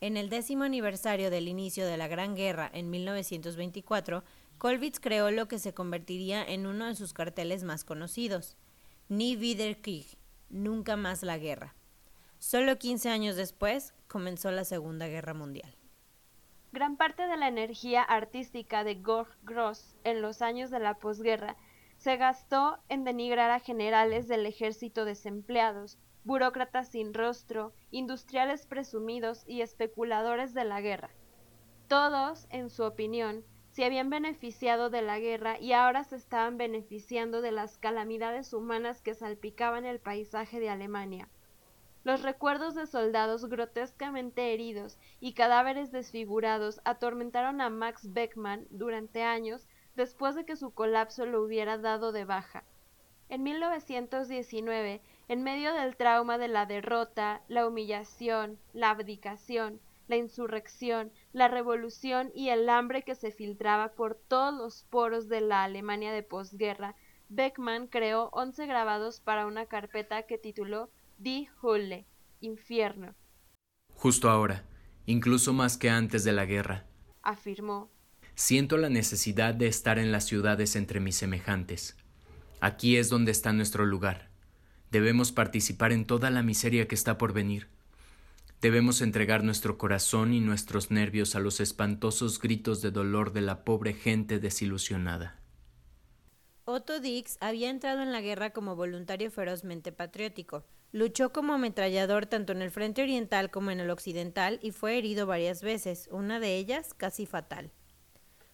En 0.00 0.16
el 0.16 0.28
décimo 0.28 0.62
aniversario 0.62 1.28
del 1.28 1.48
inicio 1.48 1.84
de 1.84 1.96
la 1.96 2.06
Gran 2.06 2.36
Guerra 2.36 2.70
en 2.72 2.88
1924, 2.88 4.22
Kolbitz 4.56 5.00
creó 5.00 5.32
lo 5.32 5.48
que 5.48 5.58
se 5.58 5.74
convertiría 5.74 6.44
en 6.44 6.66
uno 6.66 6.86
de 6.86 6.94
sus 6.94 7.12
carteles 7.12 7.64
más 7.64 7.84
conocidos, 7.84 8.56
Nie 9.08 9.36
wieder 9.36 9.80
Krieg, 9.80 10.06
Nunca 10.50 10.96
más 10.96 11.22
la 11.22 11.36
guerra. 11.36 11.74
Solo 12.38 12.78
15 12.78 13.10
años 13.10 13.36
después 13.36 13.92
comenzó 14.06 14.50
la 14.50 14.64
Segunda 14.64 15.08
Guerra 15.08 15.34
Mundial. 15.34 15.74
Gran 16.70 16.96
parte 16.96 17.26
de 17.26 17.36
la 17.36 17.48
energía 17.48 18.02
artística 18.02 18.84
de 18.84 18.94
Gorg 18.94 19.36
Gross 19.42 19.96
en 20.04 20.22
los 20.22 20.42
años 20.42 20.70
de 20.70 20.78
la 20.78 20.94
posguerra 20.94 21.56
se 21.96 22.16
gastó 22.16 22.78
en 22.88 23.04
denigrar 23.04 23.50
a 23.50 23.58
generales 23.58 24.28
del 24.28 24.46
ejército 24.46 25.04
desempleados, 25.04 25.98
burócratas 26.28 26.88
sin 26.88 27.14
rostro, 27.14 27.72
industriales 27.90 28.66
presumidos 28.66 29.44
y 29.46 29.62
especuladores 29.62 30.52
de 30.52 30.64
la 30.64 30.82
guerra. 30.82 31.08
Todos, 31.88 32.46
en 32.50 32.68
su 32.68 32.84
opinión, 32.84 33.42
se 33.70 33.86
habían 33.86 34.10
beneficiado 34.10 34.90
de 34.90 35.00
la 35.00 35.18
guerra 35.18 35.58
y 35.58 35.72
ahora 35.72 36.04
se 36.04 36.16
estaban 36.16 36.58
beneficiando 36.58 37.40
de 37.40 37.50
las 37.50 37.78
calamidades 37.78 38.52
humanas 38.52 39.00
que 39.00 39.14
salpicaban 39.14 39.86
el 39.86 40.00
paisaje 40.00 40.60
de 40.60 40.68
Alemania. 40.68 41.30
Los 42.04 42.20
recuerdos 42.20 42.74
de 42.74 42.86
soldados 42.86 43.46
grotescamente 43.46 44.52
heridos 44.52 44.98
y 45.20 45.32
cadáveres 45.32 45.92
desfigurados 45.92 46.82
atormentaron 46.84 47.62
a 47.62 47.70
Max 47.70 48.12
Beckman 48.12 48.66
durante 48.68 49.22
años 49.22 49.66
después 49.96 50.34
de 50.34 50.44
que 50.44 50.56
su 50.56 50.72
colapso 50.72 51.24
lo 51.24 51.42
hubiera 51.42 51.78
dado 51.78 52.12
de 52.12 52.26
baja. 52.26 52.64
En 53.30 53.42
1919, 53.42 55.00
en 55.28 55.42
medio 55.42 55.74
del 55.74 55.96
trauma 55.96 56.38
de 56.38 56.48
la 56.48 56.64
derrota, 56.64 57.42
la 57.48 57.66
humillación, 57.66 58.58
la 58.72 58.90
abdicación, 58.90 59.80
la 60.08 60.16
insurrección, 60.16 61.12
la 61.32 61.48
revolución 61.48 62.32
y 62.34 62.48
el 62.48 62.68
hambre 62.70 63.02
que 63.04 63.14
se 63.14 63.30
filtraba 63.30 63.92
por 63.92 64.14
todos 64.14 64.54
los 64.54 64.84
poros 64.84 65.28
de 65.28 65.42
la 65.42 65.64
Alemania 65.64 66.12
de 66.12 66.22
posguerra, 66.22 66.96
Beckman 67.28 67.88
creó 67.88 68.30
once 68.32 68.66
grabados 68.66 69.20
para 69.20 69.46
una 69.46 69.66
carpeta 69.66 70.22
que 70.22 70.38
tituló 70.38 70.90
Die 71.18 71.50
Hölle, 71.62 72.06
Infierno. 72.40 73.14
Justo 73.94 74.30
ahora, 74.30 74.64
incluso 75.04 75.52
más 75.52 75.76
que 75.76 75.90
antes 75.90 76.24
de 76.24 76.32
la 76.32 76.46
guerra, 76.46 76.86
afirmó. 77.22 77.90
Siento 78.34 78.78
la 78.78 78.88
necesidad 78.88 79.54
de 79.54 79.66
estar 79.66 79.98
en 79.98 80.10
las 80.10 80.24
ciudades 80.24 80.74
entre 80.76 81.00
mis 81.00 81.16
semejantes. 81.16 81.96
Aquí 82.60 82.96
es 82.96 83.10
donde 83.10 83.32
está 83.32 83.52
nuestro 83.52 83.84
lugar. 83.84 84.27
Debemos 84.90 85.32
participar 85.32 85.92
en 85.92 86.06
toda 86.06 86.30
la 86.30 86.42
miseria 86.42 86.88
que 86.88 86.94
está 86.94 87.18
por 87.18 87.32
venir. 87.32 87.68
Debemos 88.60 89.02
entregar 89.02 89.44
nuestro 89.44 89.78
corazón 89.78 90.32
y 90.32 90.40
nuestros 90.40 90.90
nervios 90.90 91.36
a 91.36 91.40
los 91.40 91.60
espantosos 91.60 92.40
gritos 92.40 92.82
de 92.82 92.90
dolor 92.90 93.32
de 93.32 93.42
la 93.42 93.64
pobre 93.64 93.92
gente 93.92 94.40
desilusionada. 94.40 95.36
Otto 96.64 97.00
Dix 97.00 97.38
había 97.40 97.70
entrado 97.70 98.02
en 98.02 98.12
la 98.12 98.20
guerra 98.20 98.50
como 98.50 98.76
voluntario 98.76 99.30
ferozmente 99.30 99.92
patriótico. 99.92 100.64
Luchó 100.90 101.32
como 101.32 101.52
ametrallador 101.52 102.26
tanto 102.26 102.52
en 102.52 102.62
el 102.62 102.70
frente 102.70 103.02
oriental 103.02 103.50
como 103.50 103.70
en 103.70 103.80
el 103.80 103.90
occidental 103.90 104.58
y 104.62 104.72
fue 104.72 104.98
herido 104.98 105.26
varias 105.26 105.62
veces, 105.62 106.08
una 106.10 106.40
de 106.40 106.56
ellas 106.56 106.94
casi 106.94 107.26
fatal. 107.26 107.70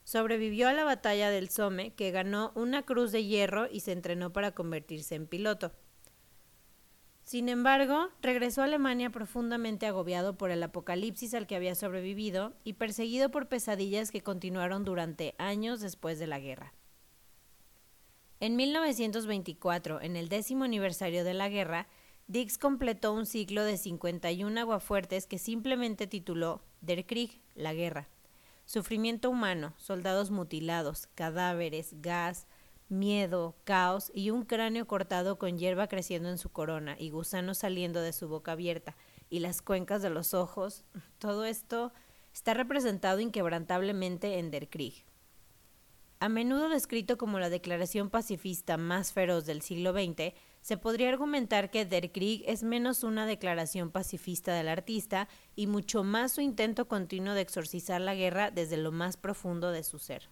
Sobrevivió 0.04 0.68
a 0.68 0.74
la 0.74 0.84
batalla 0.84 1.30
del 1.30 1.48
Somme, 1.48 1.94
que 1.94 2.10
ganó 2.10 2.52
una 2.54 2.82
cruz 2.82 3.10
de 3.10 3.24
hierro 3.24 3.68
y 3.70 3.80
se 3.80 3.92
entrenó 3.92 4.32
para 4.32 4.52
convertirse 4.52 5.14
en 5.14 5.26
piloto. 5.26 5.72
Sin 7.24 7.48
embargo, 7.48 8.10
regresó 8.20 8.60
a 8.60 8.64
Alemania 8.64 9.08
profundamente 9.08 9.86
agobiado 9.86 10.36
por 10.36 10.50
el 10.50 10.62
apocalipsis 10.62 11.32
al 11.32 11.46
que 11.46 11.56
había 11.56 11.74
sobrevivido 11.74 12.52
y 12.64 12.74
perseguido 12.74 13.30
por 13.30 13.48
pesadillas 13.48 14.10
que 14.10 14.22
continuaron 14.22 14.84
durante 14.84 15.34
años 15.38 15.80
después 15.80 16.18
de 16.18 16.26
la 16.26 16.38
guerra. 16.38 16.74
En 18.40 18.56
1924, 18.56 20.02
en 20.02 20.16
el 20.16 20.28
décimo 20.28 20.64
aniversario 20.64 21.24
de 21.24 21.32
la 21.32 21.48
guerra, 21.48 21.88
Dix 22.26 22.58
completó 22.58 23.14
un 23.14 23.24
ciclo 23.24 23.64
de 23.64 23.78
51 23.78 24.60
aguafuertes 24.60 25.26
que 25.26 25.38
simplemente 25.38 26.06
tituló 26.06 26.62
Der 26.82 27.06
Krieg, 27.06 27.40
la 27.54 27.72
guerra. 27.72 28.06
Sufrimiento 28.66 29.30
humano, 29.30 29.72
soldados 29.78 30.30
mutilados, 30.30 31.06
cadáveres, 31.14 31.94
gas, 32.02 32.46
miedo, 32.88 33.56
caos 33.64 34.10
y 34.14 34.30
un 34.30 34.44
cráneo 34.44 34.86
cortado 34.86 35.38
con 35.38 35.58
hierba 35.58 35.88
creciendo 35.88 36.28
en 36.28 36.38
su 36.38 36.50
corona 36.50 36.96
y 36.98 37.10
gusanos 37.10 37.58
saliendo 37.58 38.00
de 38.00 38.12
su 38.12 38.28
boca 38.28 38.52
abierta 38.52 38.96
y 39.30 39.40
las 39.40 39.62
cuencas 39.62 40.02
de 40.02 40.10
los 40.10 40.34
ojos, 40.34 40.84
todo 41.18 41.44
esto 41.44 41.92
está 42.32 42.54
representado 42.54 43.20
inquebrantablemente 43.20 44.38
en 44.38 44.50
Der 44.50 44.68
Krieg. 44.68 45.04
A 46.20 46.28
menudo 46.28 46.68
descrito 46.68 47.18
como 47.18 47.38
la 47.38 47.50
declaración 47.50 48.08
pacifista 48.08 48.76
más 48.76 49.12
feroz 49.12 49.44
del 49.44 49.62
siglo 49.62 49.92
XX, 49.92 50.32
se 50.60 50.78
podría 50.78 51.10
argumentar 51.10 51.70
que 51.70 51.84
Der 51.84 52.12
Krieg 52.12 52.42
es 52.46 52.62
menos 52.62 53.04
una 53.04 53.26
declaración 53.26 53.90
pacifista 53.90 54.54
del 54.54 54.68
artista 54.68 55.28
y 55.54 55.66
mucho 55.66 56.02
más 56.02 56.32
su 56.32 56.40
intento 56.40 56.88
continuo 56.88 57.34
de 57.34 57.42
exorcizar 57.42 58.00
la 58.00 58.14
guerra 58.14 58.50
desde 58.50 58.78
lo 58.78 58.90
más 58.90 59.16
profundo 59.18 59.70
de 59.70 59.84
su 59.84 59.98
ser. 59.98 60.30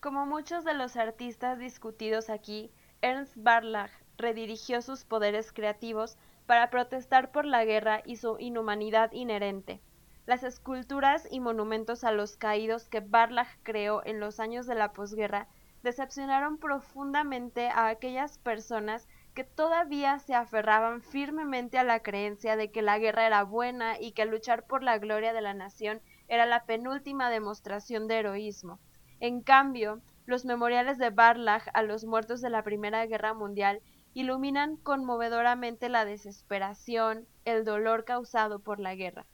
Como 0.00 0.26
muchos 0.26 0.62
de 0.62 0.74
los 0.74 0.96
artistas 0.96 1.58
discutidos 1.58 2.30
aquí, 2.30 2.70
Ernst 3.02 3.32
Barlach 3.36 3.90
redirigió 4.16 4.80
sus 4.80 5.04
poderes 5.04 5.52
creativos 5.52 6.16
para 6.46 6.70
protestar 6.70 7.32
por 7.32 7.44
la 7.44 7.64
guerra 7.64 8.02
y 8.04 8.14
su 8.14 8.36
inhumanidad 8.38 9.10
inherente. 9.10 9.82
Las 10.24 10.44
esculturas 10.44 11.26
y 11.32 11.40
monumentos 11.40 12.04
a 12.04 12.12
los 12.12 12.36
caídos 12.36 12.88
que 12.88 13.00
Barlach 13.00 13.48
creó 13.64 14.00
en 14.04 14.20
los 14.20 14.38
años 14.38 14.68
de 14.68 14.76
la 14.76 14.92
posguerra 14.92 15.48
decepcionaron 15.82 16.58
profundamente 16.58 17.68
a 17.68 17.88
aquellas 17.88 18.38
personas 18.38 19.08
que 19.34 19.42
todavía 19.42 20.20
se 20.20 20.36
aferraban 20.36 21.02
firmemente 21.02 21.76
a 21.76 21.82
la 21.82 22.04
creencia 22.04 22.54
de 22.54 22.70
que 22.70 22.82
la 22.82 23.00
guerra 23.00 23.26
era 23.26 23.42
buena 23.42 24.00
y 24.00 24.12
que 24.12 24.26
luchar 24.26 24.64
por 24.64 24.84
la 24.84 24.98
gloria 24.98 25.32
de 25.32 25.40
la 25.40 25.54
nación 25.54 26.00
era 26.28 26.46
la 26.46 26.66
penúltima 26.66 27.30
demostración 27.30 28.06
de 28.06 28.18
heroísmo. 28.20 28.78
En 29.20 29.42
cambio, 29.42 30.00
los 30.26 30.44
memoriales 30.44 30.98
de 30.98 31.10
Barlach 31.10 31.68
a 31.74 31.82
los 31.82 32.04
muertos 32.04 32.40
de 32.40 32.50
la 32.50 32.62
Primera 32.62 33.06
Guerra 33.06 33.34
Mundial 33.34 33.80
iluminan 34.14 34.76
conmovedoramente 34.76 35.88
la 35.88 36.04
desesperación, 36.04 37.26
el 37.44 37.64
dolor 37.64 38.04
causado 38.04 38.60
por 38.60 38.80
la 38.80 38.94
guerra 38.94 39.26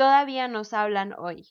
todavía 0.00 0.48
nos 0.48 0.72
hablan 0.72 1.12
hoy. 1.18 1.48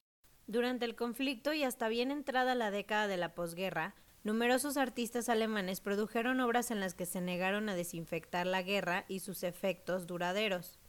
Durante 0.48 0.84
el 0.86 0.96
conflicto 0.96 1.54
y 1.54 1.64
hasta 1.64 1.88
bien 1.88 2.10
entrada 2.10 2.56
la 2.56 2.72
década 2.72 3.06
de 3.06 3.16
la 3.16 3.36
posguerra, 3.36 3.94
numerosos 4.24 4.76
artistas 4.76 5.30
alemanes 5.30 5.82
produjeron 5.82 6.40
obras 6.40 6.72
en 6.72 6.80
las 6.80 6.96
que 6.96 7.06
se 7.06 7.22
negaron 7.22 7.70
a 7.70 7.76
desinfectar 7.76 8.48
la 8.48 8.64
guerra 8.64 9.06
y 9.08 9.20
sus 9.20 9.44
efectos 9.44 10.08
duraderos. 10.08 10.80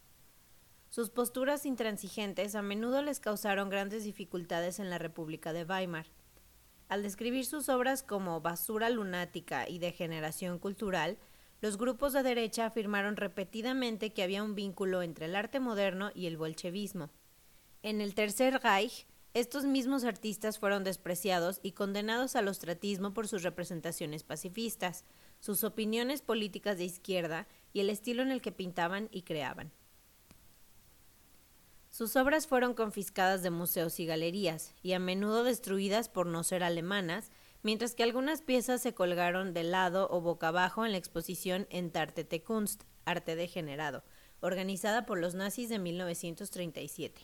Sus 0.89 1.11
posturas 1.11 1.67
intransigentes 1.67 2.55
a 2.55 2.63
menudo 2.63 3.03
les 3.03 3.21
causaron 3.21 3.69
grandes 3.69 4.05
dificultades 4.05 4.79
en 4.79 4.89
la 4.89 4.97
República 4.97 5.53
de 5.53 5.65
Weimar. 5.65 6.07
Al 6.91 7.05
describir 7.05 7.47
sus 7.47 7.69
obras 7.69 8.03
como 8.03 8.41
basura 8.41 8.91
lunática 8.91 9.69
y 9.69 9.79
degeneración 9.79 10.59
cultural, 10.59 11.19
los 11.61 11.79
grupos 11.79 12.13
de 12.13 12.25
derecha 12.25 12.67
afirmaron 12.67 13.15
repetidamente 13.15 14.13
que 14.13 14.25
había 14.25 14.43
un 14.43 14.57
vínculo 14.57 15.01
entre 15.03 15.27
el 15.27 15.37
arte 15.37 15.61
moderno 15.61 16.11
y 16.17 16.27
el 16.27 16.37
bolchevismo. 16.37 17.09
En 17.85 18.01
el 18.01 18.17
Tercer 18.17 18.61
Reich, 18.61 19.07
estos 19.35 19.67
mismos 19.67 20.03
artistas 20.03 20.59
fueron 20.59 20.83
despreciados 20.83 21.61
y 21.63 21.73
condenados 21.73 22.35
al 22.35 22.49
ostratismo 22.49 23.15
por 23.15 23.29
sus 23.29 23.45
representaciones 23.45 24.25
pacifistas, 24.25 25.05
sus 25.39 25.63
opiniones 25.63 26.23
políticas 26.23 26.77
de 26.77 26.87
izquierda 26.87 27.47
y 27.73 27.79
el 27.79 27.89
estilo 27.89 28.23
en 28.23 28.33
el 28.33 28.43
que 28.43 28.51
pintaban 28.51 29.09
y 29.13 29.23
creaban. 29.23 29.71
Sus 32.01 32.17
obras 32.17 32.47
fueron 32.47 32.73
confiscadas 32.73 33.43
de 33.43 33.51
museos 33.51 34.01
y 34.01 34.07
galerías, 34.07 34.73
y 34.83 34.95
a 34.95 34.99
menudo 34.99 35.45
destruidas 35.45 36.09
por 36.09 36.27
no 36.27 36.43
ser 36.45 36.63
alemanas, 36.63 37.31
mientras 37.63 37.95
que 37.95 38.03
algunas 38.03 38.41
piezas 38.41 38.81
se 38.81 38.95
colgaron 38.95 39.53
de 39.53 39.65
lado 39.65 40.09
o 40.11 40.23
boca 40.23 40.49
abajo 40.49 40.87
en 40.87 40.93
la 40.93 40.97
exposición 40.97 41.67
Entartete 41.69 42.43
Kunst, 42.43 42.85
Arte 43.05 43.37
Degenerado, 43.37 44.03
organizada 44.41 45.05
por 45.05 45.19
los 45.19 45.35
nazis 45.35 45.69
de 45.69 45.79
1937. 45.79 47.21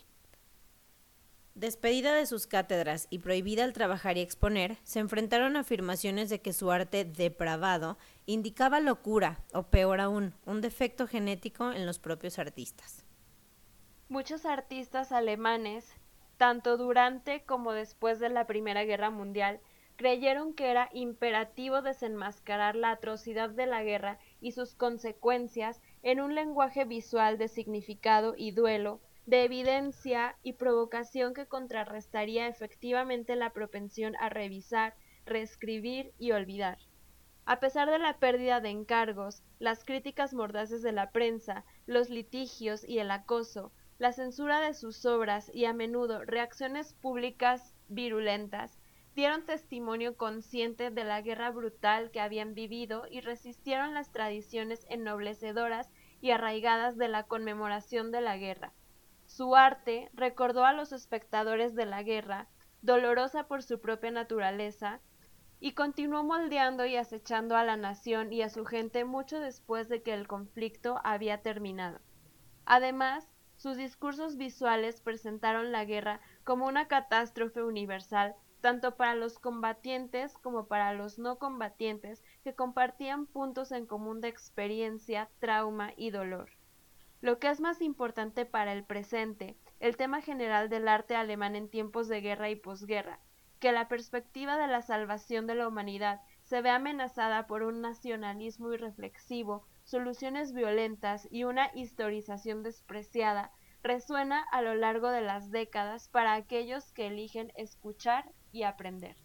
Despedida 1.55 2.13
de 2.13 2.27
sus 2.27 2.45
cátedras 2.45 3.07
y 3.09 3.17
prohibida 3.17 3.63
al 3.63 3.73
trabajar 3.73 4.19
y 4.19 4.21
exponer, 4.21 4.77
se 4.83 4.99
enfrentaron 4.99 5.55
a 5.55 5.61
afirmaciones 5.61 6.29
de 6.29 6.39
que 6.43 6.53
su 6.53 6.69
arte 6.69 7.03
depravado 7.03 7.97
indicaba 8.27 8.79
locura, 8.79 9.43
o 9.53 9.71
peor 9.71 10.01
aún, 10.01 10.35
un 10.45 10.61
defecto 10.61 11.07
genético 11.07 11.71
en 11.71 11.87
los 11.87 11.97
propios 11.97 12.37
artistas. 12.37 13.06
Muchos 14.09 14.45
artistas 14.45 15.11
alemanes, 15.11 15.93
tanto 16.37 16.77
durante 16.77 17.43
como 17.43 17.73
después 17.73 18.19
de 18.19 18.29
la 18.29 18.47
Primera 18.47 18.85
Guerra 18.85 19.09
Mundial, 19.09 19.59
creyeron 19.97 20.53
que 20.53 20.71
era 20.71 20.89
imperativo 20.93 21.81
desenmascarar 21.81 22.77
la 22.77 22.91
atrocidad 22.91 23.49
de 23.49 23.65
la 23.65 23.83
guerra 23.83 24.17
y 24.39 24.53
sus 24.53 24.75
consecuencias 24.75 25.81
en 26.03 26.21
un 26.21 26.35
lenguaje 26.35 26.85
visual 26.85 27.37
de 27.37 27.49
significado 27.49 28.33
y 28.37 28.51
duelo 28.51 29.01
de 29.25 29.43
evidencia 29.43 30.37
y 30.41 30.53
provocación 30.53 31.33
que 31.33 31.47
contrarrestaría 31.47 32.47
efectivamente 32.47 33.35
la 33.35 33.51
propensión 33.51 34.15
a 34.21 34.29
revisar, 34.29 34.95
reescribir 35.25 36.13
y 36.17 36.31
olvidar. 36.31 36.77
A 37.45 37.59
pesar 37.59 37.89
de 37.89 37.99
la 37.99 38.19
pérdida 38.19 38.61
de 38.61 38.69
encargos, 38.69 39.43
las 39.59 39.83
críticas 39.83 40.33
mordaces 40.33 40.81
de 40.81 40.93
la 40.93 41.11
prensa, 41.11 41.65
los 41.87 42.09
litigios 42.09 42.87
y 42.87 42.99
el 42.99 43.11
acoso, 43.11 43.73
la 43.99 44.11
censura 44.11 44.61
de 44.61 44.73
sus 44.73 45.05
obras 45.05 45.49
y 45.53 45.65
a 45.65 45.73
menudo 45.73 46.23
reacciones 46.23 46.93
públicas 46.93 47.73
virulentas, 47.87 48.77
dieron 49.15 49.45
testimonio 49.45 50.15
consciente 50.15 50.91
de 50.91 51.03
la 51.03 51.21
guerra 51.21 51.49
brutal 51.49 52.11
que 52.11 52.21
habían 52.21 52.53
vivido 52.53 53.05
y 53.09 53.21
resistieron 53.21 53.95
las 53.95 54.11
tradiciones 54.11 54.85
ennoblecedoras 54.89 55.89
y 56.21 56.31
arraigadas 56.31 56.97
de 56.97 57.07
la 57.07 57.23
conmemoración 57.23 58.11
de 58.11 58.21
la 58.21 58.37
guerra. 58.37 58.73
Su 59.25 59.55
arte 59.55 60.11
recordó 60.13 60.65
a 60.65 60.73
los 60.73 60.91
espectadores 60.91 61.73
de 61.73 61.85
la 61.85 62.03
guerra, 62.03 62.47
dolorosa 62.83 63.47
por 63.47 63.63
su 63.63 63.81
propia 63.81 64.11
naturaleza, 64.11 65.01
y 65.59 65.71
continuó 65.71 66.23
moldeando 66.23 66.85
y 66.85 66.95
acechando 66.95 67.57
a 67.57 67.63
la 67.63 67.75
nación 67.75 68.31
y 68.31 68.43
a 68.43 68.49
su 68.49 68.65
gente 68.65 69.03
mucho 69.05 69.39
después 69.39 69.89
de 69.89 70.03
que 70.03 70.13
el 70.13 70.27
conflicto 70.27 71.01
había 71.03 71.41
terminado. 71.41 71.99
Además, 72.65 73.27
sus 73.57 73.75
discursos 73.75 74.37
visuales 74.37 75.01
presentaron 75.01 75.71
la 75.71 75.83
guerra 75.83 76.21
como 76.43 76.65
una 76.65 76.87
catástrofe 76.87 77.63
universal 77.63 78.35
tanto 78.61 78.95
para 78.95 79.15
los 79.15 79.39
combatientes 79.39 80.37
como 80.37 80.67
para 80.67 80.93
los 80.93 81.19
no 81.19 81.37
combatientes 81.37 82.23
que 82.43 82.55
compartían 82.55 83.25
puntos 83.25 83.71
en 83.71 83.85
común 83.85 84.21
de 84.21 84.29
experiencia, 84.29 85.29
trauma 85.39 85.93
y 85.95 86.09
dolor. 86.09 86.49
Lo 87.21 87.39
que 87.39 87.49
es 87.49 87.59
más 87.59 87.81
importante 87.81 88.45
para 88.45 88.73
el 88.73 88.83
presente, 88.83 89.57
el 89.79 89.97
tema 89.97 90.21
general 90.21 90.69
del 90.69 90.87
arte 90.87 91.15
alemán 91.15 91.55
en 91.55 91.69
tiempos 91.69 92.07
de 92.07 92.21
guerra 92.21 92.49
y 92.49 92.55
posguerra, 92.55 93.19
que 93.59 93.71
la 93.71 93.87
perspectiva 93.87 94.57
de 94.57 94.67
la 94.67 94.81
salvación 94.81 95.47
de 95.47 95.55
la 95.55 95.67
humanidad 95.67 96.21
se 96.43 96.61
ve 96.61 96.69
amenazada 96.69 97.47
por 97.47 97.63
un 97.63 97.81
nacionalismo 97.81 98.71
irreflexivo, 98.71 99.65
soluciones 99.87 100.51
violentas 100.51 101.29
y 101.31 101.45
una 101.45 101.71
historización 101.73 102.61
despreciada, 102.61 103.53
resuena 103.81 104.43
a 104.51 104.61
lo 104.61 104.75
largo 104.75 105.09
de 105.11 105.21
las 105.21 105.49
décadas 105.49 106.09
para 106.09 106.33
aquellos 106.33 106.91
que 106.91 107.07
eligen 107.07 107.53
escuchar 107.55 108.29
y 108.51 108.63
aprender. 108.63 109.15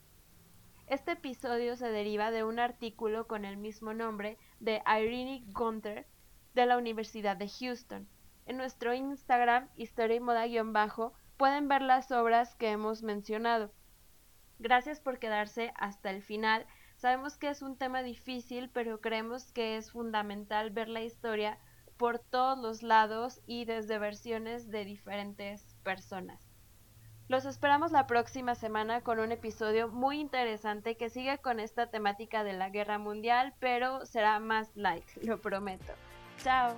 Este 0.86 1.12
episodio 1.12 1.74
se 1.76 1.88
deriva 1.88 2.30
de 2.30 2.44
un 2.44 2.60
artículo 2.60 3.26
con 3.26 3.44
el 3.44 3.56
mismo 3.56 3.92
nombre 3.92 4.38
de 4.60 4.80
Irene 4.86 5.42
Gunther 5.48 6.06
de 6.54 6.66
la 6.66 6.78
Universidad 6.78 7.36
de 7.36 7.48
Houston. 7.48 8.08
En 8.46 8.56
nuestro 8.56 8.94
Instagram, 8.94 9.68
historia 9.74 10.16
y 10.16 10.20
moda-bajo, 10.20 11.12
pueden 11.38 11.66
ver 11.66 11.82
las 11.82 12.12
obras 12.12 12.54
que 12.54 12.70
hemos 12.70 13.02
mencionado. 13.02 13.72
Gracias 14.60 15.00
por 15.00 15.18
quedarse 15.18 15.72
hasta 15.76 16.10
el 16.10 16.22
final. 16.22 16.66
Sabemos 17.02 17.36
que 17.36 17.48
es 17.48 17.62
un 17.62 17.76
tema 17.76 18.04
difícil, 18.04 18.70
pero 18.70 19.00
creemos 19.00 19.50
que 19.50 19.76
es 19.76 19.90
fundamental 19.90 20.70
ver 20.70 20.88
la 20.88 21.02
historia 21.02 21.58
por 21.96 22.20
todos 22.20 22.56
los 22.56 22.84
lados 22.84 23.40
y 23.44 23.64
desde 23.64 23.98
versiones 23.98 24.70
de 24.70 24.84
diferentes 24.84 25.74
personas. 25.82 26.48
Los 27.26 27.44
esperamos 27.44 27.90
la 27.90 28.06
próxima 28.06 28.54
semana 28.54 29.00
con 29.00 29.18
un 29.18 29.32
episodio 29.32 29.88
muy 29.88 30.20
interesante 30.20 30.96
que 30.96 31.10
sigue 31.10 31.38
con 31.38 31.58
esta 31.58 31.88
temática 31.90 32.44
de 32.44 32.52
la 32.52 32.70
guerra 32.70 32.98
mundial, 32.98 33.52
pero 33.58 34.06
será 34.06 34.38
más 34.38 34.70
light, 34.76 35.08
lo 35.24 35.40
prometo. 35.40 35.94
Chao. 36.38 36.76